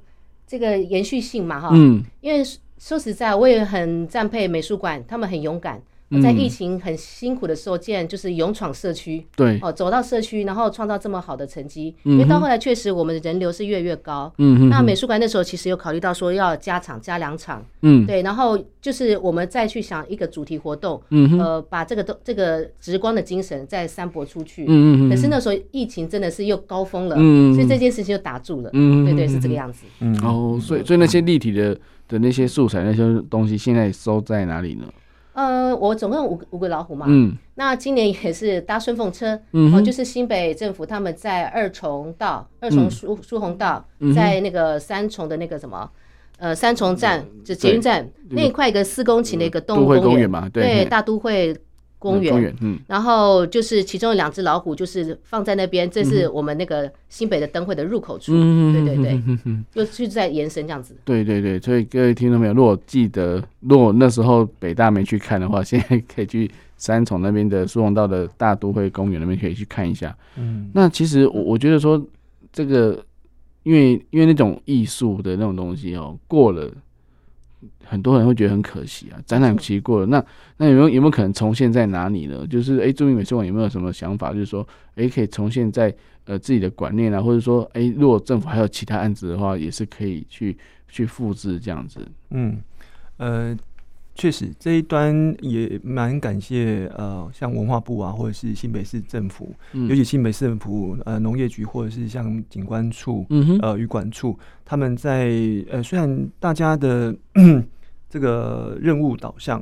[0.46, 2.44] 这个延续性嘛，哈，嗯，因为
[2.78, 5.82] 说实在，我也很赞佩美术馆，他们很勇敢。
[6.20, 11.96] 在疫情很辛苦的时候，竟然就是勇闯社区，对，哦，走到社区，然后创造这么好的成绩。
[12.04, 14.34] 因为到后来确实我们的人流是越来越高。
[14.40, 24.66] 嗯，那美术馆那时候其实有考虑到说要加场加两场，嗯，对，然后就是我们再去想一个主题活动，嗯，呃，把这个都这个直光的精神再散播出去。
[24.68, 28.70] 嗯，可是那时候疫情真的是又高峰了，嗯，所以这件事情就打住了。
[28.74, 29.86] 嗯，对对，是这个样子。
[30.00, 34.86] 嗯，哦，所以所以那些立体的的那些素材那些东西现在收在哪里呢？
[35.34, 45.90] 呃，我总共五个五个老虎嘛，嗯，那今年也是搭顺风车，嗯，哦，就是新北政府他们在二重道、二重疏疏洪道，在那个三重的那个什么，
[46.38, 50.30] 呃，三重站就捷运站那一块一个四公顷的一个动物公园。
[50.30, 51.56] 嘛，对，大都会。
[52.02, 59.22] 公园，嗯，然后就是其中有两只老虎，就是放在那边，这是我们那个新北的灯会的入口处，嗯，对对对，
[59.72, 60.96] 就是在延伸这样子。
[61.06, 62.54] 对对对，所以各位听到没有？
[62.54, 70.18] 如果记得，如果那时候北大没去看的话，现在可以去三重那边的苏宏道的大都会公园那边可以去看一下。
[70.38, 72.04] 嗯，那其实我我觉得说
[72.52, 73.06] 这个，
[73.62, 76.68] 因为因为那种艺术的那种东西哦，过了。
[77.92, 80.26] 很多人会觉得很可惜啊，展览期过了，那
[80.56, 82.48] 那有没有有没有可能重现在哪里呢？
[82.48, 84.32] 就是哎，著名美术馆有没有什么想法？
[84.32, 92.00] 就是说，哎，可以重现在呃自己的馆内啊，或者说，哎，如果政府还有其他案子的话，也是可以去去复制这样子。
[92.30, 92.58] 嗯，
[93.18, 93.58] 呃。
[94.14, 105.32] 确实，这一端也蛮感谢呃，像文化部啊，或者是新北市政府，嗯、尤其新北市政府呃农业局，或者是像景观处、嗯、哼呃渔管处，他们在
[105.72, 107.16] 呃虽然大家的
[108.12, 109.60] 这个任务导向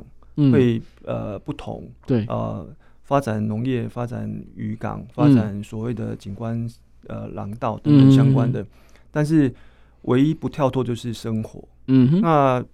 [0.52, 2.68] 会、嗯、呃不同，对呃
[3.04, 6.68] 发展农业、发展渔港、发展所谓的景观
[7.06, 8.66] 呃廊道等等相关的，嗯、
[9.10, 9.50] 但是
[10.02, 11.66] 唯一不跳脱就是生活。
[11.86, 12.64] 嗯哼，那。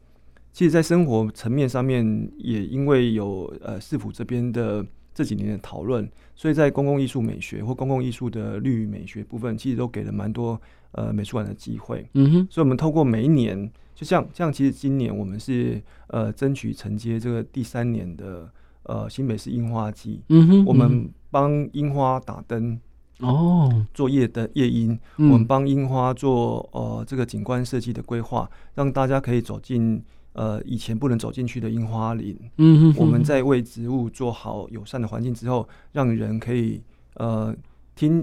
[0.56, 2.02] 其实，在生活层面上面，
[2.38, 10.58] 也因为有呃市府这边的这几年的讨论，所以在公共艺术美学或公共艺术的绿美学部分，其实都给了蛮多
[10.92, 12.08] 呃美术馆的机会。
[12.14, 18.48] 嗯哼，所以我们透过每一年，就像像其实今年我们是呃争取承接这个第三年的
[18.82, 20.20] 呃新北市樱花季。
[20.28, 22.78] 嗯哼，我们帮樱花打灯
[23.20, 30.00] 哦，做夜灯夜樱，我们帮樱花做呃这个景观设计的规划，让大家可以走进。
[30.38, 36.78] 呃，以前不能走进去的樱花林，嗯哼哼，我们在为植物做好友善的环境之后，让人可以
[37.14, 37.56] 呃
[37.94, 38.22] 听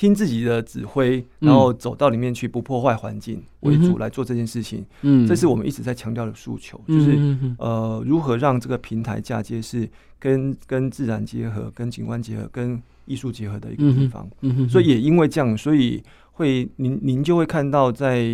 [0.00, 4.82] 听自己的指挥，然后走到里面去，不破坏环境为主来做这件事情。
[5.02, 9.86] 嗯，这是我们一直在强调的诉求，就是呃如何让这个平台嫁接是
[10.18, 14.26] 跟跟自然结合、跟景观结合、跟艺术结合的一个地方。
[14.40, 18.26] 嗯哼，所以也因为这样，所以会您您就会看到在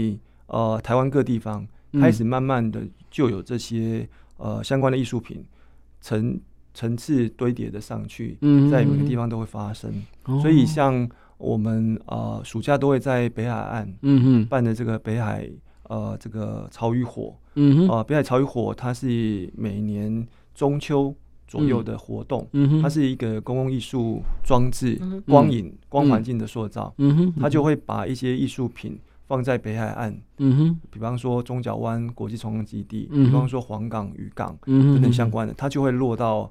[0.47, 2.81] 呃台湾各地方开始慢慢的。
[3.09, 5.43] 就有这些呃相关的艺术品
[6.03, 6.39] 层
[6.75, 8.37] 层次堆叠的上去，
[8.71, 9.91] 在每个地方都会发生。
[10.43, 15.49] 所以像我们呃暑假都会在北海岸，嗯哼，办的这个北海
[15.85, 21.15] 呃这个潮与火，嗯哼，呃北海潮与火，它是每年中秋
[21.47, 22.71] 左右的活动，嗯。
[22.71, 36.51] 哼，它是一个公共艺术装置，光影光环境的塑造，嗯哼，它就会把一些艺术品放在北海岸，嗯哼，比方说中角湾国际重工基地，比方说黄港渔港，嗯等等相关的，它就会落到。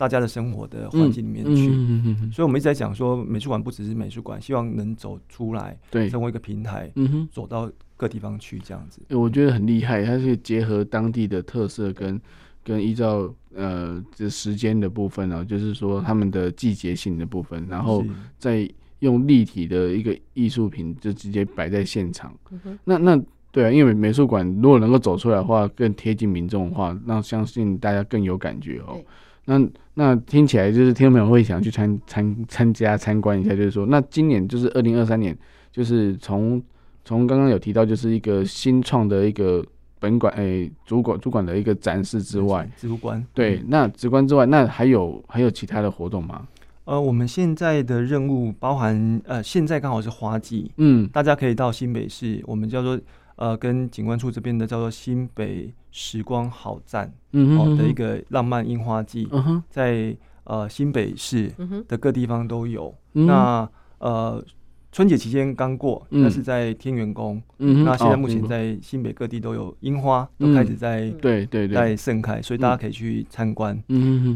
[0.00, 9.02] 大家的生活的环境里面去，嗯嗯嗯、所以，我们一直在讲说，美术馆不只是美术馆，希望能走出来，对，成为一个平台，嗯哼，走到各地方去，这样子。
[9.10, 12.18] 我觉得很厉害，它是结合当地的特色跟
[12.64, 18.02] 跟依照呃这时间的部分呢、喔，就是说他们的季节性的部分，然后
[18.38, 18.66] 再
[19.00, 22.34] 用立体的一个艺术品就直接摆在现场。
[22.50, 29.04] 嗯、那那对啊，因为美术馆如果能够走出来的话，更贴近民众的话，那相信大家更有感觉哦、喔。
[29.50, 35.36] 那那听起来就是听众朋友会想去参参参加参观一下，就是说，那今年就是二零二三年，
[35.72, 36.62] 就是从
[37.04, 39.64] 从刚刚有提到，就是一个新创的一个
[39.98, 46.46] 本馆诶、欸、主管主管的一个展示之外，直观对，那直观之外，那还有还有其他的活动吗？
[46.84, 52.98] 呃，我们现在的任务包含呃，现在刚好是花季，嗯，大家可以到新北市，我们叫做。
[53.36, 61.52] 呃，跟景观处这边的叫做新北时光好赞，嗯哼，的一个浪漫樱花季，嗯，在呃新北市
[61.88, 62.94] 的各地方都有。
[63.14, 64.44] 嗯、那呃
[64.92, 71.74] 春节期间刚过，那、嗯、是在天元宫，嗯，那现在目前在新北各地都有樱花，嗯、都开始在对对对。
[71.74, 73.80] 在盛开，所以大家可以去参观。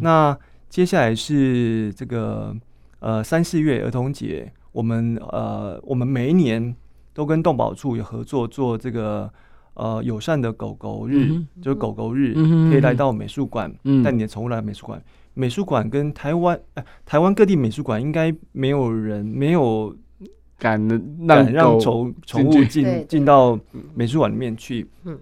[0.01, 0.37] 那
[0.69, 2.55] 接下来是这个
[3.01, 6.75] 呃三四月儿童节，我们呃我们每一年。
[7.17, 9.33] 都跟动保处有合作，做这个
[9.75, 15.03] 呃友善的狗狗日，嗯、就是狗狗日，嗯、可以来到美术馆，带、嗯、你的宠物来美术馆。
[15.35, 19.95] 美术馆跟台湾，呃，台湾各地美术馆应该没有人没有
[20.59, 20.81] 敢
[21.27, 23.59] 让让宠宠物进进到
[23.95, 24.89] 美术馆里面去。
[25.05, 25.19] 嗯，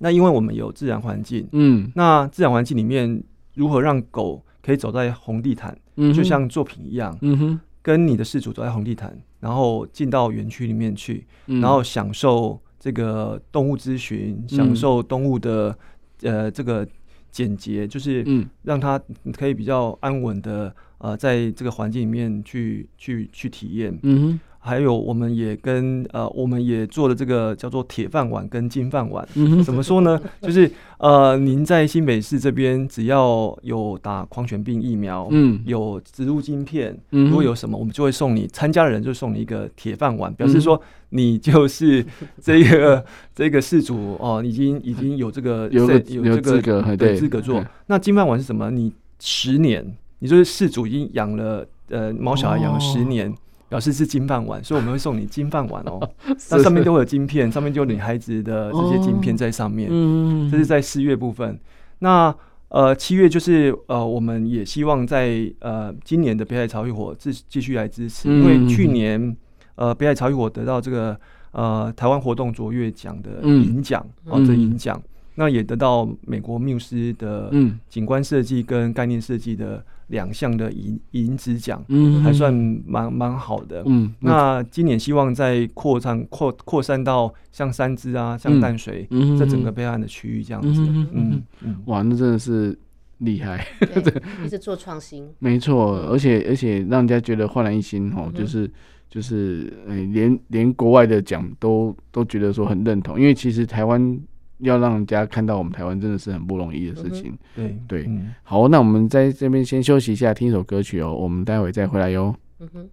[0.00, 3.22] 那因为我们有自然环境，嗯，那自然环境里面
[3.54, 7.60] 如何让狗可以走在红地毯，嗯、就像作品一样，嗯哼。
[7.80, 15.74] 跟你的事主走在红地毯，然后进到园区里面去，嗯、然后享受这个动物咨询，嗯、享受动物的
[16.20, 16.86] 呃这个
[17.30, 18.22] 简洁，就是
[18.62, 19.00] 让它
[19.32, 23.98] 可以比较安稳的呃在这个环境里面去去去体验。
[24.02, 29.26] 嗯哼还有，我们也跟呃，我们也做了这个叫做铁饭碗跟金饭碗。
[29.34, 30.18] 嗯、怎么说呢？
[30.40, 40.80] 就是呃，您在新北市这边，只要有打狂犬病疫苗，嗯，有植入晶片，嗯、如果有什么，我们就会送你参加的人就送你一个铁饭碗，表示说
[41.14, 42.04] 你就是
[42.42, 47.64] 这个、嗯、这个事主哦，已经已经有这个有个有这个资格对资格做。
[47.86, 48.70] 那金饭碗是什么？
[48.70, 53.30] 你十年，你就是事主已经养了呃猫小孩养了十年。
[53.30, 53.34] 哦
[53.66, 55.98] 表示是金饭碗，所以我们会送你金饭碗哦。
[56.50, 59.88] 那上面都有晶片，上面就有你孩子的这些晶片在上面。
[59.90, 61.58] 嗯，这是在四月部分。
[61.98, 62.32] 那
[62.68, 69.34] 呃七月就是呃我们也希望在呃今年的北海潮与火继继续来支持，因为去年
[69.76, 71.18] 呃北海潮与我得到这个
[71.52, 75.00] 呃台湾活动卓越奖的银奖哦，这银奖。
[75.36, 77.52] 那也得到美国缪斯的
[77.88, 82.54] 景观设计跟概念设计的两项的银银质奖，嗯，还算
[82.86, 83.82] 蛮蛮好的。
[83.86, 90.68] 嗯，那今年希望再扩散扩扩散到像三芝啊，像淡水，嗯，这整个北岸的区域这样子。
[91.12, 92.78] 嗯嗯，哇，那真的是
[93.18, 98.70] 厉害， 对，一直做创新，没错，而且而且让人家觉得焕然一新哦，就是
[99.14, 104.20] 就是，哎，连连国外的奖都都觉得说很认同，因为其实台湾。
[104.58, 107.36] 要让人家看到我们台湾真的是很不容易的事情。
[107.56, 108.08] 对对，
[108.44, 111.12] 好，那我们在这边先休息一下，听一首歌曲哦。
[111.12, 112.34] 我们待会再回来哟。
[112.60, 112.88] 嗯哼。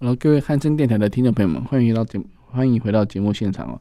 [0.00, 3.80] Hello，各位汉声电台的听众朋友们，欢迎到节欢迎回到节目现场哦。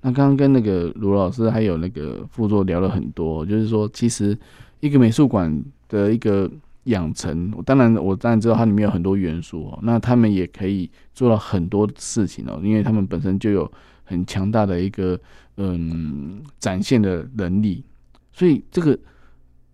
[0.00, 4.36] 那刚刚跟那个卢老师还有那个副座聊了很多，就是说，其实
[4.80, 6.50] 一个美术馆的一个。
[6.84, 13.70] 养成，当然我当然知道它里面有很多元素哦，那他们也可以做到很多事情哦，因为他们本身就有
[14.04, 15.18] 很强大的一个
[15.56, 17.84] 嗯展现的能力，
[18.32, 18.98] 所以这个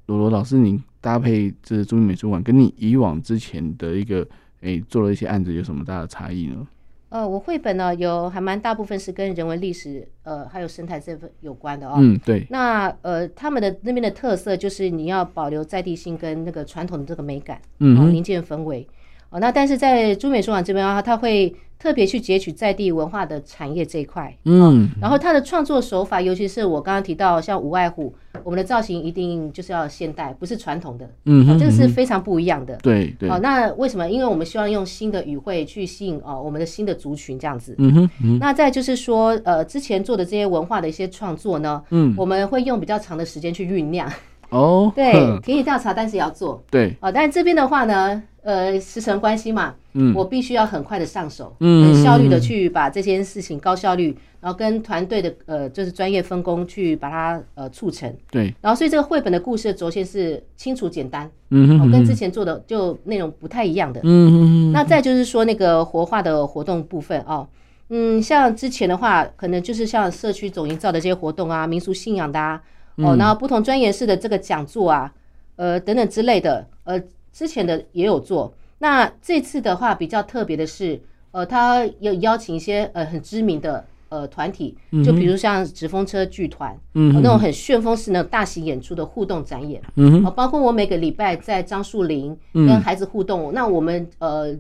[0.07, 4.27] 罗罗老师，您搭配这中美美术馆，跟你以往之前的一个
[4.61, 6.67] 诶、做了一些案子有什么大的差异呢？
[7.11, 11.95] 呃，我绘本呢有还蛮大部分是跟人文历史，呃，还有生态这份有关的哦。
[11.99, 12.47] 嗯，对。
[12.51, 18.87] 那呃，他们的那边的特色就是你要保留在地性跟那个传统的这个美感，嗯然后凝建氛围。
[19.31, 28.13] 哦，那但是在朱美术馆这边的话，他会特别去截取在地文化的产业这一块，嗯，然后他的创作手法，尤其是我刚刚提到像无外虎，
[28.43, 33.29] 我们的造型一定就是要现代，不是传统的，嗯，这个是非常不一样的，对对。
[33.29, 34.09] 好，那为什么？
[34.09, 44.11] 因为我们希望用新的语汇去吸引哦我们的新的族群这样子，嗯哼，那再就是说，呃，之前做的这些文化的一些创作呢，嗯，我们会用比较长的时间去酝酿，
[44.49, 45.13] 哦，对，
[45.45, 48.23] 田野调查，但是也要做，对，哦，但是这边的话呢。
[48.49, 67.47] 呃，时程关系嘛，嗯，我必须要很快的上手，嗯，很效率的去把这件事情高效率，然后跟团队的呃，就是专业分工去把它呃促成，对，然后所以这个绘本的故事的轴线是清楚简单，嗯哼，跟之前做的就内容不太一样的，嗯嗯，那再就是说那个活化的活动部分哦，
[67.91, 72.63] 嗯，像之前的话，可能就是像社区总营造的这些活动啊，民俗信仰的啊，
[72.97, 75.13] 哦，然后不同专业式的这个讲座啊，
[75.57, 76.99] 呃，等等之类的，呃。
[77.33, 81.01] 之前的也有做，那这次的话比较特别的是，
[81.31, 94.57] 呃，他有邀请一些呃很知名的呃团体，就比如像纸风车剧团，嗯、呃，那种很旋风式的大型演出的互动展演，嗯、呃，包括我每个礼拜在樟树林跟孩子互动，嗯、那我们呃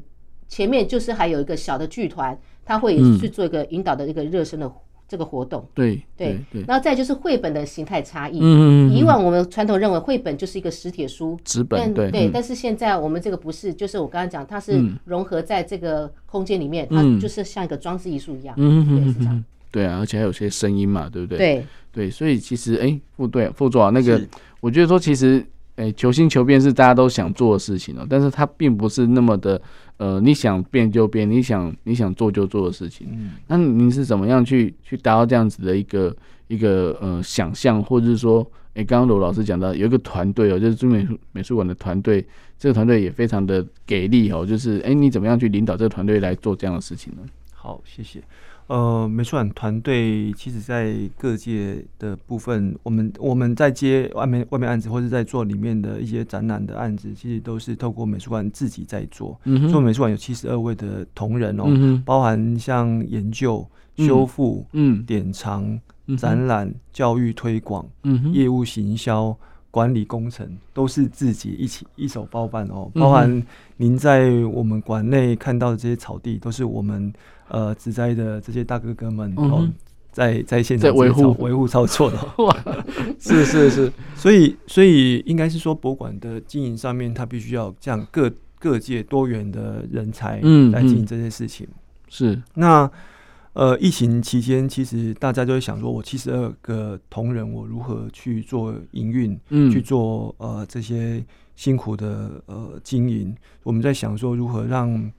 [0.49, 4.71] 前面就是还有一个小的剧团，他会去做一个引导的一个热身的。
[5.09, 8.39] 这个活动，对对对，然后再就是绘本的形态差异。
[8.43, 12.31] 嗯，以往我们传统认为绘本就是一个实体书，纸本，对对。
[12.31, 18.55] 但是现在我们这个不是，就是我刚刚讲，它是融合在这个空间里面，它就是像一个装置艺术一样。
[18.59, 19.45] 嗯对，是这样。
[19.71, 21.39] 对啊，而且还有些声音嘛，对不对？
[21.39, 24.21] 对对，所以其实哎，副队副座啊，那个
[24.61, 25.45] 我觉得说其实。
[25.79, 29.63] 哎，求新求变是大家都想做的事情哦，但是它并不是那么的，
[29.97, 33.07] 呃，你想变就变，你想你想做就做的事情。
[33.13, 36.15] 嗯，那您是怎么样去去达到这样子的一个
[36.49, 42.27] 一个呃想象，或者是说，哎，刚刚罗老师讲到有一个团队哦，就是中美美术馆的团队，
[42.59, 47.23] 这个团队也非常的给力哦，就是哎，你怎么样去领导这个团队来做这样的事情呢？
[47.55, 48.21] 好，谢谢。
[48.69, 59.41] 呃，美术馆团队其实，在各界的部分，我们我们在接外面外面案子，或者在做里面的一些展览的案子，其实都是透过美术馆自己在做。
[59.45, 61.65] 嗯哼，所以美术馆有七十二位的同仁哦，
[62.05, 63.67] 包含像研究、
[63.97, 65.81] 修复、嗯、典藏、
[66.19, 67.89] 展览、嗯、教育推广、
[68.35, 69.35] 业务行销、
[69.71, 72.91] 管理工程，都是自己一起一手包办哦。
[72.95, 73.43] 包含
[73.79, 77.11] 您在我们馆内看到的这些草地，都是我们。
[77.49, 79.67] 呃，植栽的这些大哥哥们哦，
[80.13, 82.57] 在在现场维护维护操作的， 哇，
[83.19, 91.67] 是是是，所以所以应该是说，博物馆的经营上面，它必须要这样各各界多元的人才，嗯，来进行这些事情。
[92.09, 92.91] 是那
[93.53, 101.25] 呃，疫情期间，其实大家就会想说，我七十二个同仁，我如何去做营运，嗯，去做呃这些
[101.57, 103.35] 辛苦的呃经营？
[103.63, 105.11] 我们在想说，如何让。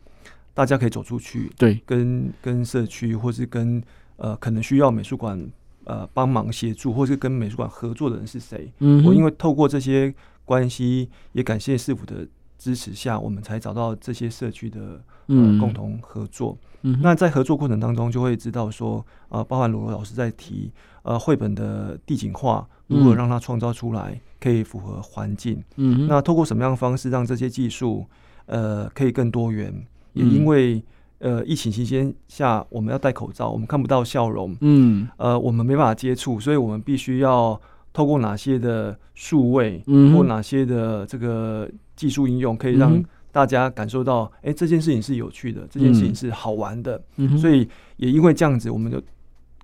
[0.60, 3.82] 大家可以走出去，对，跟跟社区，或是跟
[4.18, 5.50] 呃可能需要美术馆
[5.86, 8.70] 呃帮忙协助，或是跟美术馆合作的人是谁？
[8.80, 16.58] 嗯，我因为透过这些关系，也感谢市府的支持下，我们才找到这些社区的呃、嗯、共同合作。
[16.82, 20.70] 嗯，那在合作过程当中，就会知道说，呃，包含罗罗老师在提
[21.04, 25.64] 呃绘本的地景化，如何让它创造出来可以符合环境？
[25.78, 28.06] 嗯，那透过什么样的方式让这些技术
[28.48, 29.74] 呃可以更多元？
[30.20, 30.84] 也因为
[31.20, 37.60] 呃疫情期间下，我们要戴口罩，我们看不到笑容，嗯，呃，我们没办法接触，所以我们必须要
[37.94, 43.02] 透过哪些的数位，嗯，或哪些的这个技术应用，可以让
[43.32, 47.68] 大家感受到，哎、欸，这件事情是有趣的，这件事情是好玩的，嗯，所以
[47.98, 49.02] 也因为这样子，我们就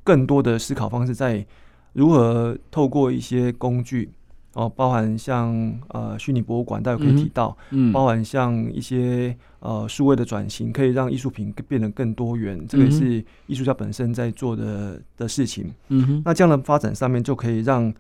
[0.04, 1.46] 更多的思考方式在
[1.94, 4.10] 如何透过一些工具。
[4.56, 5.54] 哦，包含像
[5.90, 15.70] 呃虚拟博物馆，大家可以提到，嗯，包含像一些呃数位的转型，可以让艺术品变得更多元，嗯、这个也是艺术家本身在做的的事情。
[15.90, 17.94] 嗯哼，那这样的发展上面，就可以让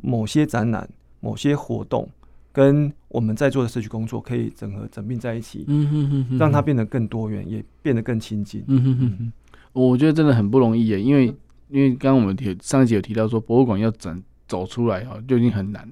[0.00, 0.88] 某些展览、
[1.20, 2.08] 某些活动
[2.54, 5.66] 跟我们在做的社区工作可以整合、整并在一起。
[5.68, 8.64] 嗯哼哼哼，让它变得更多元，也变得更亲近。
[8.66, 9.32] 嗯哼哼哼，
[9.74, 11.26] 我觉得真的很不容易耶，因为
[11.68, 14.22] 因为刚刚我们提上一集有提到说，博物馆要整。
[14.48, 15.88] 走出来哦，就已经很难。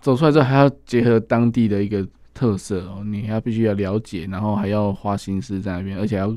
[0.00, 6.34] 走出来之后，还要结合当地的一个特色哦，你还要必须要了解，然后还要花心思在那边，而且要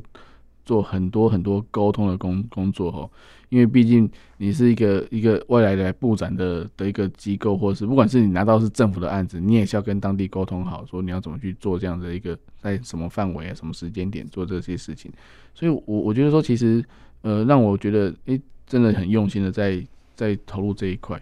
[0.66, 3.10] 做很多很多沟通的工工作哦。
[3.50, 4.08] 因为毕竟
[4.38, 15.12] 你是一个一个外来的布展的的一个机构，或是不管是你拿到是政府的案子，你也是要跟当地沟通好，说你要怎么去做这样的一个，在什么范围啊、什么时间点做这些事情。
[15.56, 16.84] 所以，我我觉得说，其实
[17.24, 19.84] 呃，让我觉得诶、欸，真的很用心的在
[20.16, 21.20] 在投入这一块。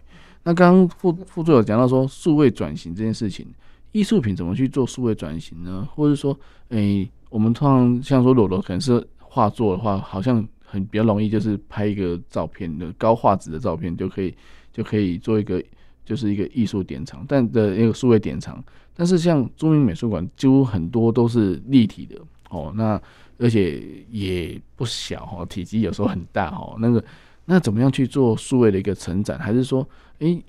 [0.48, 3.46] 那刚刚副副座有讲到说数位转型这件事情，
[3.92, 5.86] 艺术品怎么去做数位转型呢？
[5.94, 6.40] 或者说，
[6.70, 14.34] 诶、我们通常像说裸裸可能是画作的话，好像很比较容易，就是拍一个照片的高画质的照片就可以
[14.72, 15.62] 就可以做一个
[16.06, 18.64] 就是一个艺术典藏，但的一个数位典藏。
[18.96, 22.18] 但是像朱铭美术馆，几乎很多都是立体的
[22.52, 22.98] 哦，那
[23.38, 26.78] 而且也不小哦，体积有时候很大哦。
[26.80, 27.04] 那个
[27.44, 29.38] 那怎么样去做数位的一个承载？
[29.38, 29.86] 还是说，
[30.20, 30.44] 诶、欸？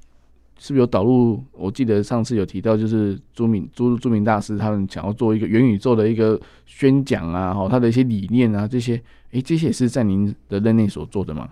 [0.61, 1.41] 是不是有导入？
[1.53, 8.95] 我记得上次有提到，就是朱铭朱朱铭大师他们想要做一个元宇宙的一个宣讲啊，哈，他的一些理念啊，这些，
[9.31, 11.49] 诶、欸，这些也是在您的任内所做的吗？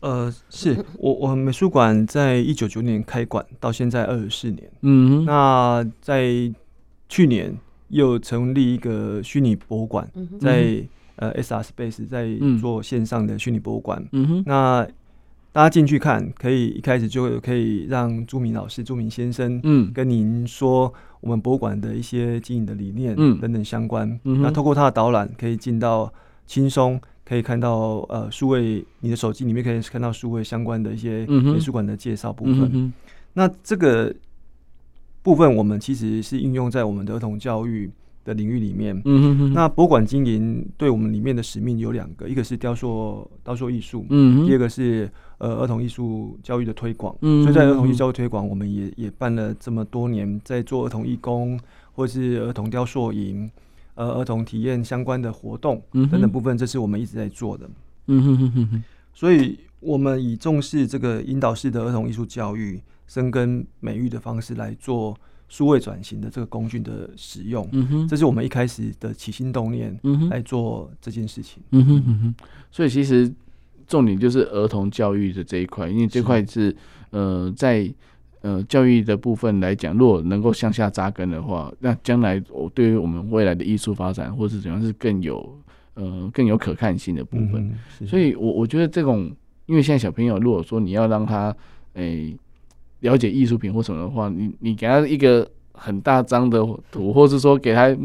[0.00, 6.52] 呃，是我我美术馆在一九九年开馆到现在二十四年，嗯哼，那在
[7.08, 7.56] 去年
[7.90, 10.84] 又成立一个虚拟博物馆，在
[11.14, 12.28] 呃 SR Space 在
[12.60, 14.88] 做线上的虚拟博物馆，嗯哼，那。
[15.54, 24.18] 大家进去看，可以一开始就可以让朱明老师、朱明先生，嗯，跟您说我们博物馆的一些经营的理念，嗯，等等相关。
[24.24, 26.12] 嗯，那透过他的导览，可以进到
[26.44, 32.68] 轻松，可以看到呃数位，你的手机里面可以看到数位相关的一些美术馆的介绍部分。
[32.72, 32.92] 嗯，
[33.34, 34.12] 那这个
[35.22, 37.88] 部分我们其实是应用在我们的儿童教育
[38.24, 51.60] 的领域里面，嗯哼哼，那博物馆经营对我们里面的使命有两个，一个是雕塑雕塑艺术，嗯，第二个是呃儿童艺术教育的推广，嗯所以在儿童艺术教育推广，我们也也办了这么多年，在做儿童义工
[51.92, 53.50] 或是儿童雕塑营，
[53.94, 57.68] 呃儿童体验相关的活动等等部分，这是我们一直在做的，
[58.06, 65.14] 嗯哼哼哼哼，所以我们以重视这个引导式的儿童艺术教育、深耕美育的方式来做。
[65.54, 72.34] 数位转型的这个工具的使用，嗯哼，这是我们一开始的起心动念，嗯哼，来做这件事情，嗯哼嗯哼。
[72.72, 73.32] 所以其实
[73.86, 76.76] 重点就是儿童教育的这一块，因为这块是，是
[77.10, 77.88] 呃在
[78.40, 85.56] 呃教育的部分来讲，如果能够向下扎根的话，那将来我对于我们未来的艺术发展或是怎样是更有
[85.94, 87.72] 呃更有可看性的部分。
[88.00, 89.30] 嗯、所以我我觉得这种，
[89.66, 91.56] 因为现在小朋友如果说你要让他
[91.92, 92.32] 诶。
[92.32, 92.38] 欸
[93.00, 96.58] 了解艺术品或什么的话，你你给他一个很大张的
[96.90, 97.96] 图，或是说给他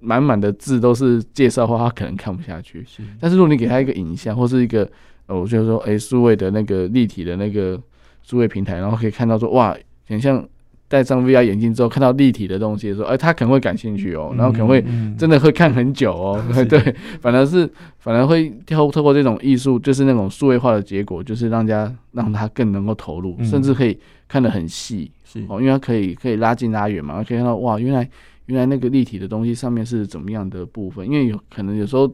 [0.00, 2.84] 满满的字都是介绍的话，他可能看不下去。
[2.86, 4.90] 是，但是如果你给他一个影像，或是一个
[5.26, 7.80] 呃，我就是说，哎、欸，数位的那个立体的那个
[8.22, 10.46] 数位平台，然后可以看到说，哇，很像。
[10.92, 14.84] 戴上 VR 眼镜之后，看到立体的东西的时候，哎，他可能会感兴趣哦，然后可能会
[15.16, 16.44] 真的会看很久哦。
[16.52, 17.66] 嗯嗯、对，反而是
[17.96, 25.10] 反而会透透过这种艺术，就是那种数位化的结果，就是让家让他更能够投入，嗯、甚至可以看得很细。
[25.24, 28.06] 是哦，因为他可以可以拉近拉远嘛，可以看到哇，原来
[28.44, 32.12] 原来那个立体的东西上面是怎么样的部分，因为有可能有时候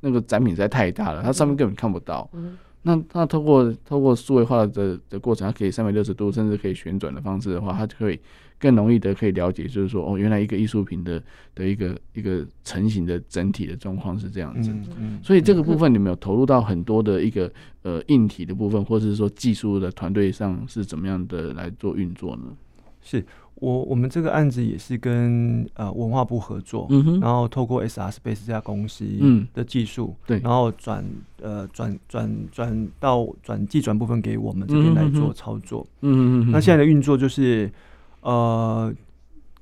[0.00, 2.30] 那个展品实在太大了，它上面根本看不到。
[2.94, 8.18] 嗯那那透过透过数位化的的过程，它可以三百六十度，甚至可以旋转的方式的话，它就可以
[8.58, 11.22] 更容易的可以了解，就是说哦，原来一个艺术品的
[11.54, 14.70] 的一个一个成型的整体的状况是这样子。
[14.70, 15.20] 嗯嗯。
[15.22, 22.44] 所以这个部分你们有投入到很多的一个呃硬体的部分，或者是说技术的团队上是怎么样的来做运作呢？
[23.02, 23.24] 是。
[23.58, 26.86] 我我们这个案子也是跟呃文化部合作，
[27.20, 29.04] 然后透过 SR Space 这家公司
[29.54, 31.04] 的技术，嗯，对，然后转
[31.40, 36.12] 呃转转转到转寄转部分给我们这边来做操作，嗯
[36.44, 36.50] 嗯嗯。
[36.52, 37.70] 那现在的运作就是
[38.20, 38.92] 呃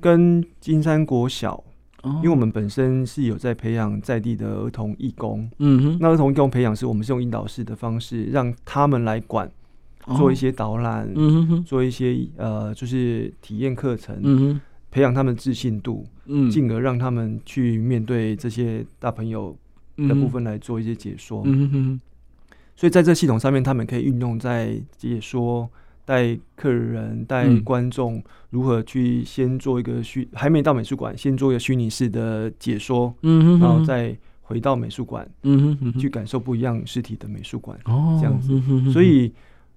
[0.01, 1.63] 跟金山国小，
[2.03, 9.49] 哦，因为我们本身是有在培养在地的儿童义工，嗯哼，那儿童义工培养是我们是用引导式的方式让他们来管。
[10.17, 11.09] 做一些导览，
[11.65, 19.57] 做一些呃，就是体验课程，嗯、培养他们自信度，嗯，进而让他们去面对这些大朋友
[19.97, 21.43] 的部分来做一些解说。
[21.47, 22.01] 嗯、哼哼。
[22.77, 25.67] 所以在这系统上面，他们可以运用在解说，
[26.05, 33.67] 带客人、带观众如何去先做一个虚，还没到美术馆，先做一个虚拟式的解说，嗯、哼哼。
[33.67, 38.61] 然后再回到美术馆，嗯、哼哼去感受不一样实体的美术馆，哦，这样子，
[38.93, 39.33] 所以。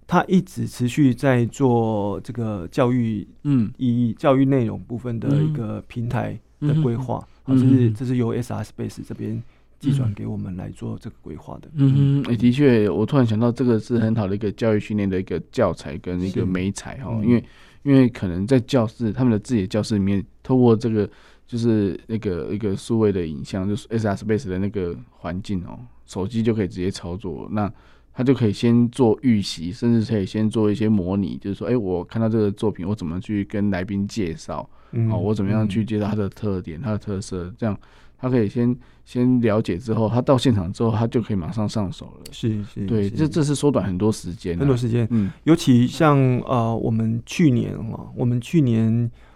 [0.08, 9.44] 他一直持续在做这个教育，嗯，以教育内容部分的一个平台的规划，啊，这是这是由 SR Space 这边
[9.82, 11.70] 寄转给我们来做这个规划的。
[11.74, 17.44] 嗯嗯，的确，我突然想到，这个是很好的一个教育训练的一个教材跟一个美材哈，因为
[17.84, 21.10] 因为可能在教室他们的自己的教室里面，透过这个
[21.46, 27.70] 就是那个一个数位的影像，就是 SR Space 的那个环境哦，手机就可以直接操作那。
[28.18, 34.68] 他就可以先做预习，甚至可以先做一些模拟，就是说，哎、欸，我看到这个作品，我怎么去跟来宾介绍？
[34.92, 37.54] 嗯，我怎么样去介绍它的特点、它的特色？
[37.56, 37.80] 这样，
[38.18, 42.24] 他可以先先了解之后，他到现场之后，他就可以马上上手了。
[42.32, 45.08] 是是，对，这这是缩短很多时间，很多时间。
[45.12, 49.27] 嗯，尤其像呃，我们去年啊，我们去年呃，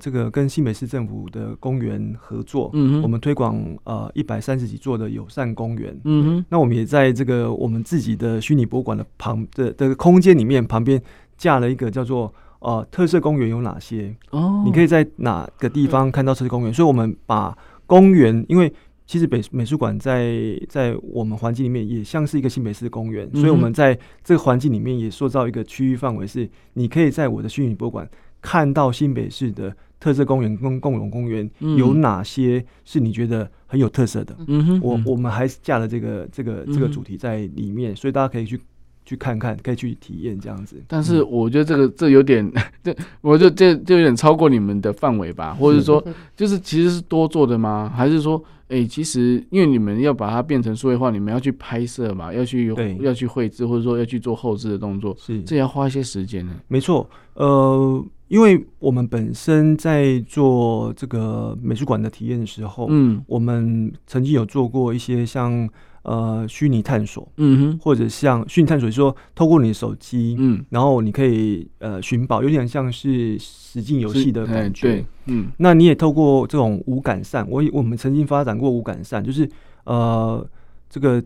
[0.00, 11.00] 这个跟新北市政府的公园合作，嗯哼，我们推广呃一百三十几座的友善公园，嗯哼，那我们也在这个我们自己的虚拟博物馆的旁的的空间里面旁边
[11.36, 14.16] 架了一个叫做呃特色公园有哪些？
[14.30, 16.72] 哦，你可以在哪个地方看到特色公园？
[16.72, 17.54] 所以我们把
[17.84, 18.72] 公园，因为
[19.06, 28.08] 其实北美术馆在在我们环境里面也像是一个新北市的公园，嗯、所以我们在这个环境里面也塑造一个区域范围，是你可以在我的虚拟博物馆。
[28.40, 34.36] 看到新北市的特色公园跟共荣公园有哪些是你觉得很有特色的？
[34.46, 38.60] 嗯哼，我我们还架了这个这个这个主题在里面，所以大家可以去
[39.08, 40.76] 去看看，可以去体验这样子。
[40.86, 42.46] 但是我觉得这个这有点，
[42.84, 45.54] 这我就这就有点超过你们的范围吧？
[45.54, 46.04] 或者说，
[46.36, 47.90] 就是其实是多做的吗？
[47.96, 48.42] 还是说？
[48.68, 52.66] 诶、欸，其实因为你们要把它变成数位化，你们要去拍摄嘛，要去
[53.00, 56.52] 要去绘制，或者说要去做后置的动作，是这要花一些时间呢。
[56.68, 65.66] 没错，呃，因为我们本身在做这个美术馆的体验的时候，嗯，我们曾经有做过一些像。
[66.02, 79.46] 呃，虚拟探索，嗯哼，或者像虚拟探索，说透过你的手机，嗯，然后你可以呃寻宝，有点像是实境游戏的感觉，对，嗯，那你也透过这种无感扇，我我们曾经发展过无感扇，就是
[79.84, 80.48] 呃
[80.88, 81.22] 这个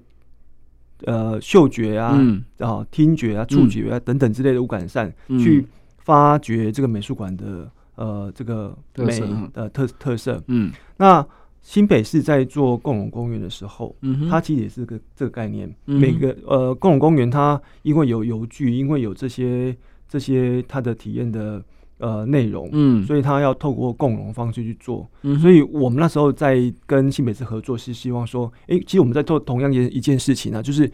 [1.04, 5.64] 呃嗅觉啊，嗯，然后听觉啊、触觉啊等等之类的无感扇，嗯，去
[5.98, 9.22] 发掘这个美术馆的呃这个美
[9.54, 11.24] 呃特特色，嗯，那。
[11.62, 15.72] 新北市在做共荣公园的时候，嗯哼，它其实也是个这个概念。
[15.86, 19.74] 嗯、每个呃共荣公园，它因为有游具，因为有这些
[20.08, 21.62] 这些它的体验的
[21.98, 25.08] 呃内容，嗯，所以它要透过共荣方式去做。
[25.22, 30.90] 嗯、所以我们那时候在跟新北市合作，是希望说，哎、欸，其实我们在做同样一一件事情呢、啊，就是，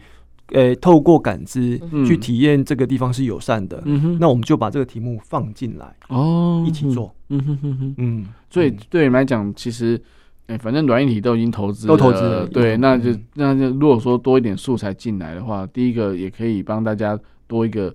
[0.51, 3.81] 呃、欸，透过感知去体验这个地方是友善的。
[3.85, 7.11] 嗯哼，那我们就把这个题目放进来，哦，一起做。
[7.29, 9.99] 嗯哼哼哼，嗯，所以对你们来讲，其实。
[10.49, 12.47] 哎，反正软硬体都已经投资，都投资了。
[12.47, 17.93] 对，那就那就如果说多一点素材进来的话，第一个也可以帮大家多一个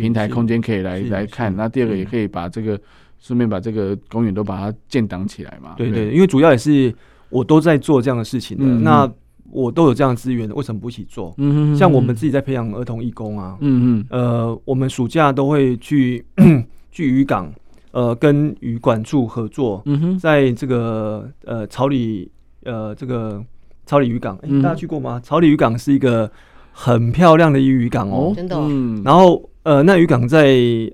[0.00, 1.54] 平台空间可以来来看。
[1.54, 2.80] 那第二个也可以把这个
[3.18, 5.74] 顺便把这个公园都把它建档起来嘛。
[5.76, 6.94] 对对，因为主要也是
[7.28, 9.06] 我都在做这样的事情的，那
[9.50, 11.34] 我都有这样的资源，为什么不一起做？
[11.36, 16.24] 嗯，像我们自己在培养儿童义工啊，嗯嗯，呃，我们暑假都会去
[16.90, 17.52] 去渔港。
[17.96, 22.30] 呃，跟渔管处合作，嗯哼，在这个呃草里
[22.64, 23.42] 呃这个
[23.86, 25.18] 草里渔港，欸，大家去过吗？
[25.24, 26.30] 草里渔港是一个
[26.72, 28.54] 很漂亮的一渔港哦，真的。
[29.02, 30.46] 然后呃，那渔港在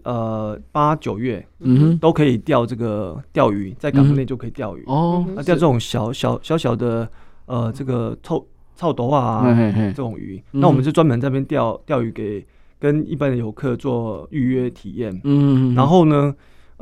[0.04, 5.26] 呃八九月，嗯哼，都可以钓这个钓鱼，在港内就可以钓鱼哦。
[5.34, 7.08] 那钓这种小小小小的
[7.46, 8.46] 呃这个臭
[8.76, 9.42] 臭豆啊
[9.74, 12.46] 这种鱼，那我们就专门在那边钓钓鱼，给
[12.78, 15.20] 跟一般的游客做预约体验。
[15.24, 16.32] 嗯，然后呢？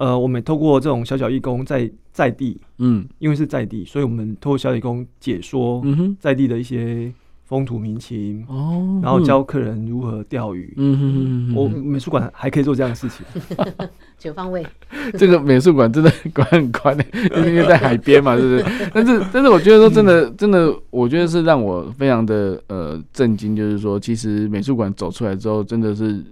[0.01, 5.85] 呃，我们透过这种小小义工在在地，嗯，因为是在地，所以我们透过小义工解说
[6.19, 7.13] 在地的一些
[7.45, 13.27] 风土民情，哦，然后教客人如何钓鱼，嗯哼哼，我美术馆还可以做这样的事情，
[14.19, 14.67] 全方位。
[15.19, 17.05] 这个美术馆真的管很宽的，
[17.47, 18.65] 因为在海边嘛，是不是？
[18.95, 26.25] 但是，但是我觉得说真的，真的，我觉得是让我非常的呃震惊，就是说，其实美术馆走出来之后，真的是。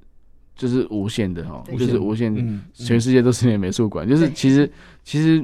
[0.59, 4.04] 就是无限的哈，就是无限，嗯、全世界都是你的美术馆。
[4.04, 4.68] 嗯、就是其实
[5.04, 5.42] 其实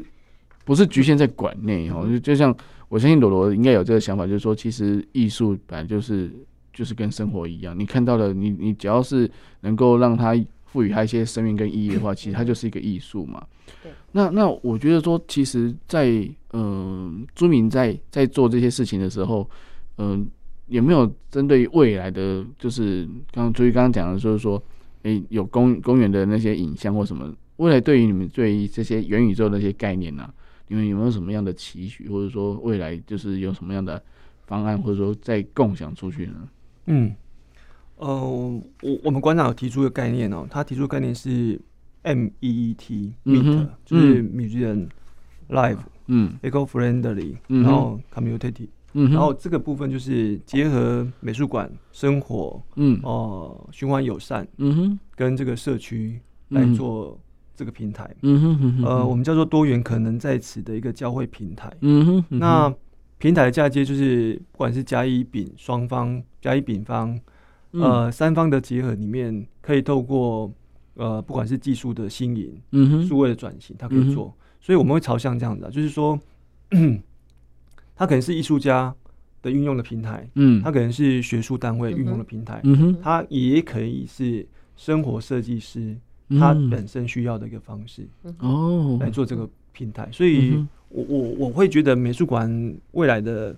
[0.65, 2.53] 不是局限在馆内哈，就就像
[2.89, 6.33] 我相信罗罗应该有这个想法，就是说其实艺术本来就是
[6.73, 10.35] 就是跟生活一样，你看到的你你只要是能够让它
[10.65, 13.41] 赋予它一些生命跟意义的话，其实它就是一个艺术嘛。
[13.85, 19.49] 对那那我觉得说，其实在，在嗯，朱明在在做这些事情的时候，
[19.99, 20.27] 嗯、呃，
[20.67, 24.61] 有没有针对未来的，就是刚刚朱铭刚刚讲的，就是说。
[25.05, 30.35] 诶、欸，有公公园的那些影像或什么，未来对于你们对于这些元宇宙的那些概念呢、啊，
[30.69, 34.03] 你们有没有什么样的期许，或者说未来就是有什么样的
[34.47, 36.49] 方案，或者说再共享出去呢？
[36.87, 37.15] 嗯，
[37.97, 38.07] 呃，
[38.83, 41.61] 我我们馆长有提出一个概念哦，他提出的概念是
[42.03, 44.89] M E E T Meet，就是 Museum
[45.49, 45.79] Live，
[46.09, 48.69] 嗯，Eco-friendly，然后 Commutative。
[48.97, 56.21] 嗯，然后这个部分就是结合美术馆生活，嗯，哦，循环友善，嗯哼，跟这个社区
[56.51, 57.19] 来做
[57.57, 62.73] 这个平台，嗯哼，呃，我们叫做多元可能在此的一个交汇平台，嗯哼，那
[63.19, 67.19] 平台的嫁接就是不管是甲乙丙双方，甲乙丙方，
[67.73, 70.53] 呃，三方的结合里面，可以透过
[70.95, 76.17] 呃，不管是技术的新颖，嗯哼，数位的转型，它可以做，所以我们会朝向这样子，就是说。
[77.97, 78.95] 它可能是艺术家
[79.43, 85.97] 的运用的平台，嗯，它可能是学术单位运用的平台，嗯哼，它也可以是生活设计师
[86.31, 88.99] 他本身需要的一个方式哦。
[89.01, 90.09] 来做这个平台。
[90.11, 90.55] 所以
[90.89, 93.57] 我我我会觉得美术馆未来的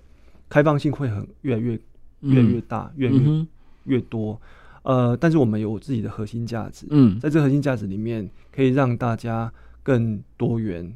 [0.49, 1.79] 开放性会很越来越
[2.21, 3.45] 越来越大，越来越
[3.85, 4.39] 越多。
[4.83, 9.51] 呃，但是我们有自己的核心价值，嗯，在这核心价值里面，可以让大家
[9.83, 10.93] 更多元、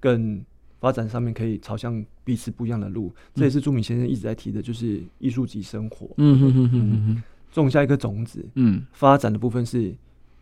[0.00, 0.42] 更
[0.80, 3.08] 发展上面可以朝向彼此不一样的路。
[3.08, 6.10] 嗯、这也是朱敏先生一直在提的，就是艺术及生活。
[6.16, 7.22] 嗯哼哼哼哼，
[7.52, 9.94] 种下一颗种子，嗯，发展的部分是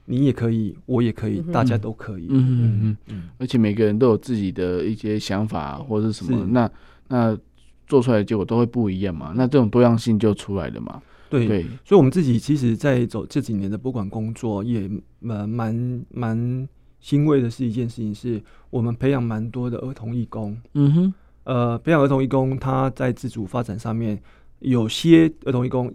[0.04, 2.26] 你也可以，我也可以，嗯、大家都可以。
[2.30, 6.70] 嗯哼哼哼，嗯，而且每个人都有自己的一些想法或者什么，那
[7.08, 7.38] 那
[7.86, 9.32] 做出来的结果都会不一样嘛。
[9.36, 11.02] 那这种多样性就出来了嘛。
[11.28, 16.68] 对，对，所以，我们自己其实，在走这几年的博物馆工作，也蛮蛮蛮
[17.00, 20.54] 欣慰的是一件事情，是我们培养蛮多的儿童义工。
[20.74, 21.14] 嗯哼，
[21.44, 24.20] 呃，培养儿童义工，他在自主发展上面，
[24.60, 25.92] 有些儿童义工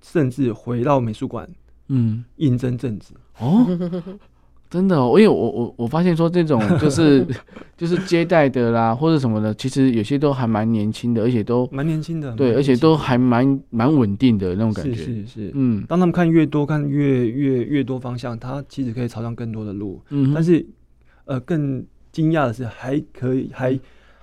[0.00, 1.48] 甚至回到美术馆，
[1.88, 3.14] 嗯，应征正职。
[3.38, 3.66] 哦。
[4.70, 7.26] 真的哦，因为我我我发现说这种就是
[7.76, 14.94] 就是接待的啦，或者什么的，其实有些都还蛮年轻的，而且都蛮年轻的，对，而且都还蛮蛮稳定的那种感觉。
[14.94, 20.00] 是是是，嗯，当他们看越多，看越越越多方向，他其实可以朝向更多的路。
[20.10, 20.64] 嗯，但是
[21.24, 23.76] 呃，更惊讶的是，还可以还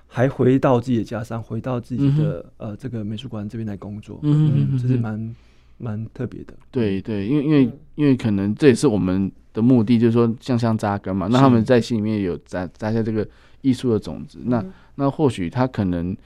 [0.08, 4.18] 还回到自己的家乡，回到自己的、嗯、呃这个美术馆这边来工作。
[4.22, 5.36] 嗯哼嗯，这是蛮
[5.76, 6.54] 蛮特别的。
[6.72, 9.30] 对对，因为因为因为可能这也是我们。
[9.54, 13.26] 的目的就是说向上扎根嘛，那他们在心里面有扎扎下这个
[13.62, 16.16] 艺术的种子，那那或许他可能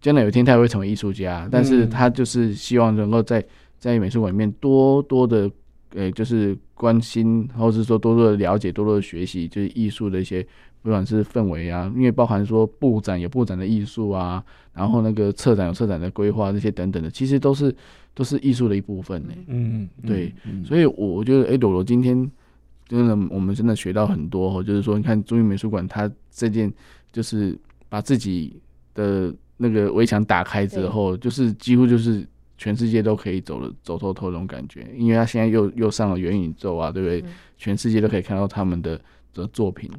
[0.00, 3.44] 将来有一天他也会成为艺术家，但是他就是希望能够在
[3.78, 5.48] 在美术馆里面多多的
[5.94, 10.44] 呃，就是关心，或者是说多多的了解，多多的学习，就是艺术的一些
[10.82, 17.74] 不管是氛围啊，因为包含说布展有布展的艺术啊，然后那个策展有策展的规划这些等等的，其实都是
[18.14, 19.34] 都是艺术的一部分呢。
[19.46, 22.30] 嗯，对，所以我我觉得哎，朵朵今天。
[22.88, 24.62] 真的，我们真的学到很多。
[24.62, 26.70] 就是说，你看朱铭美术馆，它这件
[27.10, 27.58] 就是
[27.88, 28.60] 把自己
[28.92, 32.26] 的那个围墙打开之后，就是几乎就是
[32.58, 34.86] 全世界都可以走了走透透那种感觉。
[34.94, 37.24] 因为他现在又又上了元宇宙啊，对不对？
[37.56, 39.00] 全世界都可以看到他们的
[39.32, 39.90] 的作品，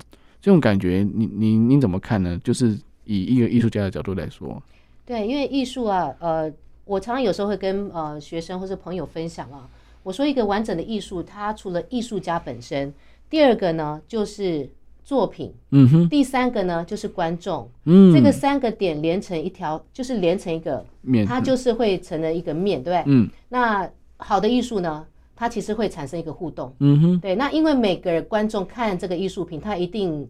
[0.43, 2.37] 这种感觉，你你你怎么看呢？
[2.43, 4.61] 就是以一个艺术家的角度来说，
[5.05, 6.51] 对，因为艺术啊，呃，
[6.83, 9.69] 我常常有时候会跟呃学生或是朋友分享啊。
[10.03, 12.93] 我说一个完整的艺术，它除了艺术家本身，
[13.29, 14.69] 第二个呢就是
[15.05, 23.13] 作品，嗯哼，第三个呢就是观众，嗯，这个三个点连成一条，就是连成一个面，它就是会成了一个面，对不对？
[23.13, 25.05] 嗯，那好的艺术呢，
[25.43, 30.25] 它其实会产生一个互动，嗯哼，对，那因为每个观众看这个艺术品，他一定。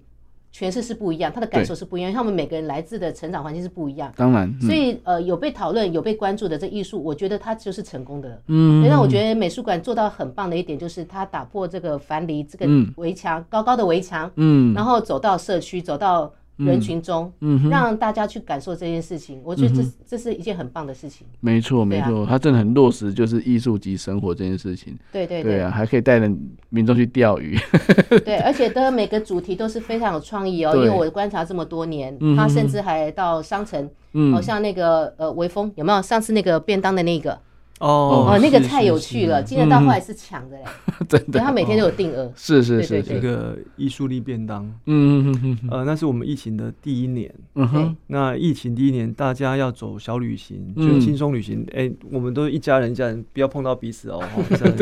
[0.55, 4.14] 诠释是不一样，他的感受是不一样，对他们每个人来自的成长环境是不一样。
[4.16, 8.39] 当然，嗯、所以呃，有被讨论、有被关注的这艺术，我觉得它就是成功的。
[8.49, 16.32] 嗯，那我觉得美术馆做到很棒的一点，就是它打破这个樊篱这个围墙，嗯、高高的围墙，嗯，然后走到社区，走到。
[16.58, 21.26] 人群中，嗯，让大家去感受这件事情，我觉得这这是一件很棒的事情。
[21.39, 24.97] 没错，没错，他真的很落实，就是艺术及生活这件事情。
[25.12, 26.32] 对对对啊，还可以带着
[26.70, 27.58] 民众去钓鱼。
[28.24, 30.76] 对，而且的每个主题都是非常有创意哦。
[30.76, 33.89] 因为我观察这么多年，他甚至还到商城，
[34.32, 36.01] 好像那个呃微风有没有？
[36.01, 37.39] 上次那个便当的那个。
[37.80, 40.64] 哦哦，那个太有趣了，今天到后来是抢的嘞，
[41.10, 54.24] 真的，他每天都有定额，是是是，这个艺术力便当，嗯嗯嗯呃，那是我们疫情的第一年，嗯哼，那疫情第一年，大家要走小旅行，就轻松旅行，哎，我们都一家人，一家人不要碰到彼此哦，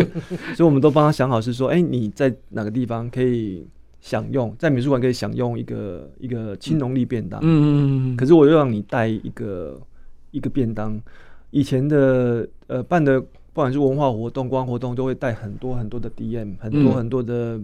[0.54, 3.66] 所以我们都帮他想好是说，哎，你在哪个地方可以
[4.00, 9.80] 享用，在美术馆可以享用一个一个青农力便当，嗯嗯嗯，可是我又让你带一个
[10.30, 11.02] 一个便当。
[11.52, 17.60] 以前的呃办的不管是文化活动、观光活动，都会带很多很多的 DM，很多很多的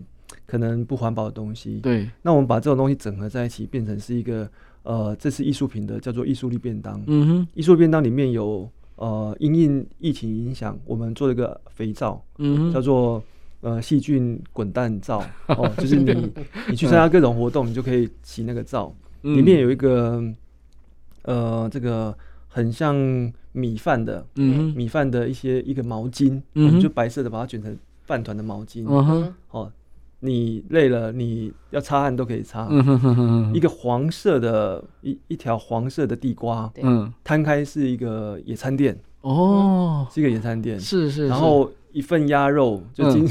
[0.45, 1.79] 可能不环保的东西。
[1.79, 4.49] 对，那我们把这种东西整合在一起，变成是一个
[4.83, 7.01] 呃，这是艺术品的，叫做艺术力便当。
[7.07, 12.21] 嗯哼，艺术便当里面有呃，因应疫情影响，我们做了一个肥皂，
[12.73, 13.23] 叫做
[13.61, 15.23] 呃细菌滚蛋皂。
[15.47, 16.29] 哦，就是你
[16.69, 20.21] 你去参加各种活动，你就可以洗那个皂，里面有一个
[21.23, 22.13] 呃这个。
[22.57, 22.95] 很像
[23.51, 29.71] 米饭的，嗯，米饭的一些一个毛巾，嗯，就白色的，把它卷成饭团的毛巾，嗯哼，哦，
[30.21, 41.71] 你累了，你要擦汗都可以擦，嗯哼哼哼，一个黄色的，一一条黄色的地瓜，嗯，摊开是一个野餐垫，哦，是一个野餐垫，是是，然后。
[41.91, 43.27] 一份鸭肉，就金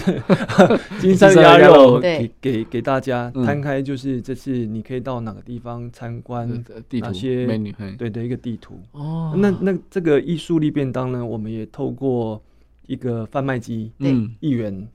[1.01, 6.65] 金山 鸭肉给给给大家摊开，就是这次你可以到哪个地方参观，
[7.01, 8.81] 哪些美女，对的一个地图。
[8.93, 12.43] 哦，那那这个艺术力便当呢，我们也透过
[12.87, 14.89] 一个贩卖机，嗯，一元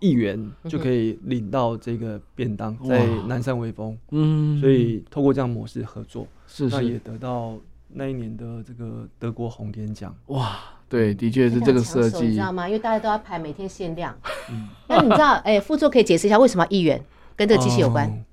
[0.00, 3.96] 一元就可以领到这个便当，在南山微风。
[4.10, 6.76] 嗯，所以透过这样模式合作，是是。
[6.76, 10.14] 那也得到那一年的这个德国红点奖。
[10.26, 10.58] 哇，
[10.88, 12.66] 对，的确是这个设计，你知道吗？
[12.68, 14.16] 因为大家都要排每天限量。
[14.50, 17.02] 嗯，那你知道，哎，副座可以解释一下为什么一元
[17.34, 18.24] 跟这个机器有关？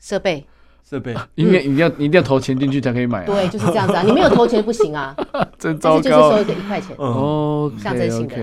[0.00, 0.46] 设备。
[0.88, 3.26] 设备，因为一定要一定要投钱进去才可以买啊。
[3.26, 5.14] 对，就是这样子啊，你没有投钱不行啊。
[5.58, 6.00] 真糟糕。
[6.00, 6.96] 就是收一个一块钱。
[6.96, 8.36] 哦，象征性的。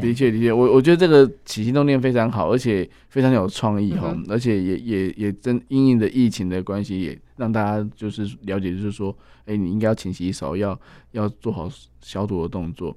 [0.00, 10.76] 的确的确，我我觉得这个起心动念非常好，而且非常有创意哈，而且也也也真因应的疫情的关系，也让大家就是了解，就是说，哎，你应该要勤洗手，要
[11.12, 11.70] 要做好
[12.00, 12.96] 消毒的动作，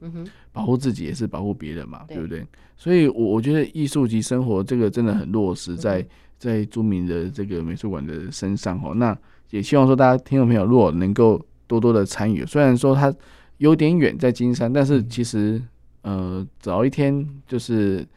[0.52, 2.44] 保护自己也是保护别人嘛，对不对？
[2.76, 6.04] 所以，我我觉得艺术及生活这个真的很落实在。
[6.40, 9.16] 在著名的这个美术馆的身上哦，那
[9.52, 13.14] 也希望说大家听众朋友如果能够多多的参与，虽然说它
[13.58, 15.62] 有点远在金山，但是其实
[16.02, 18.08] 呃早一天就是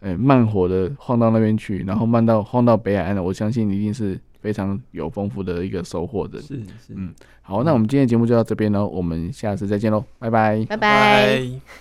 [0.00, 6.40] 呃慢火的晃到那边去，然后慢到晃到北海岸的，我相信一定是非常有丰富的一个收获的。
[6.40, 11.78] 是是，嗯，好，那我们今天的节目就到这边喽，我们下次再见喽，拜拜，拜拜。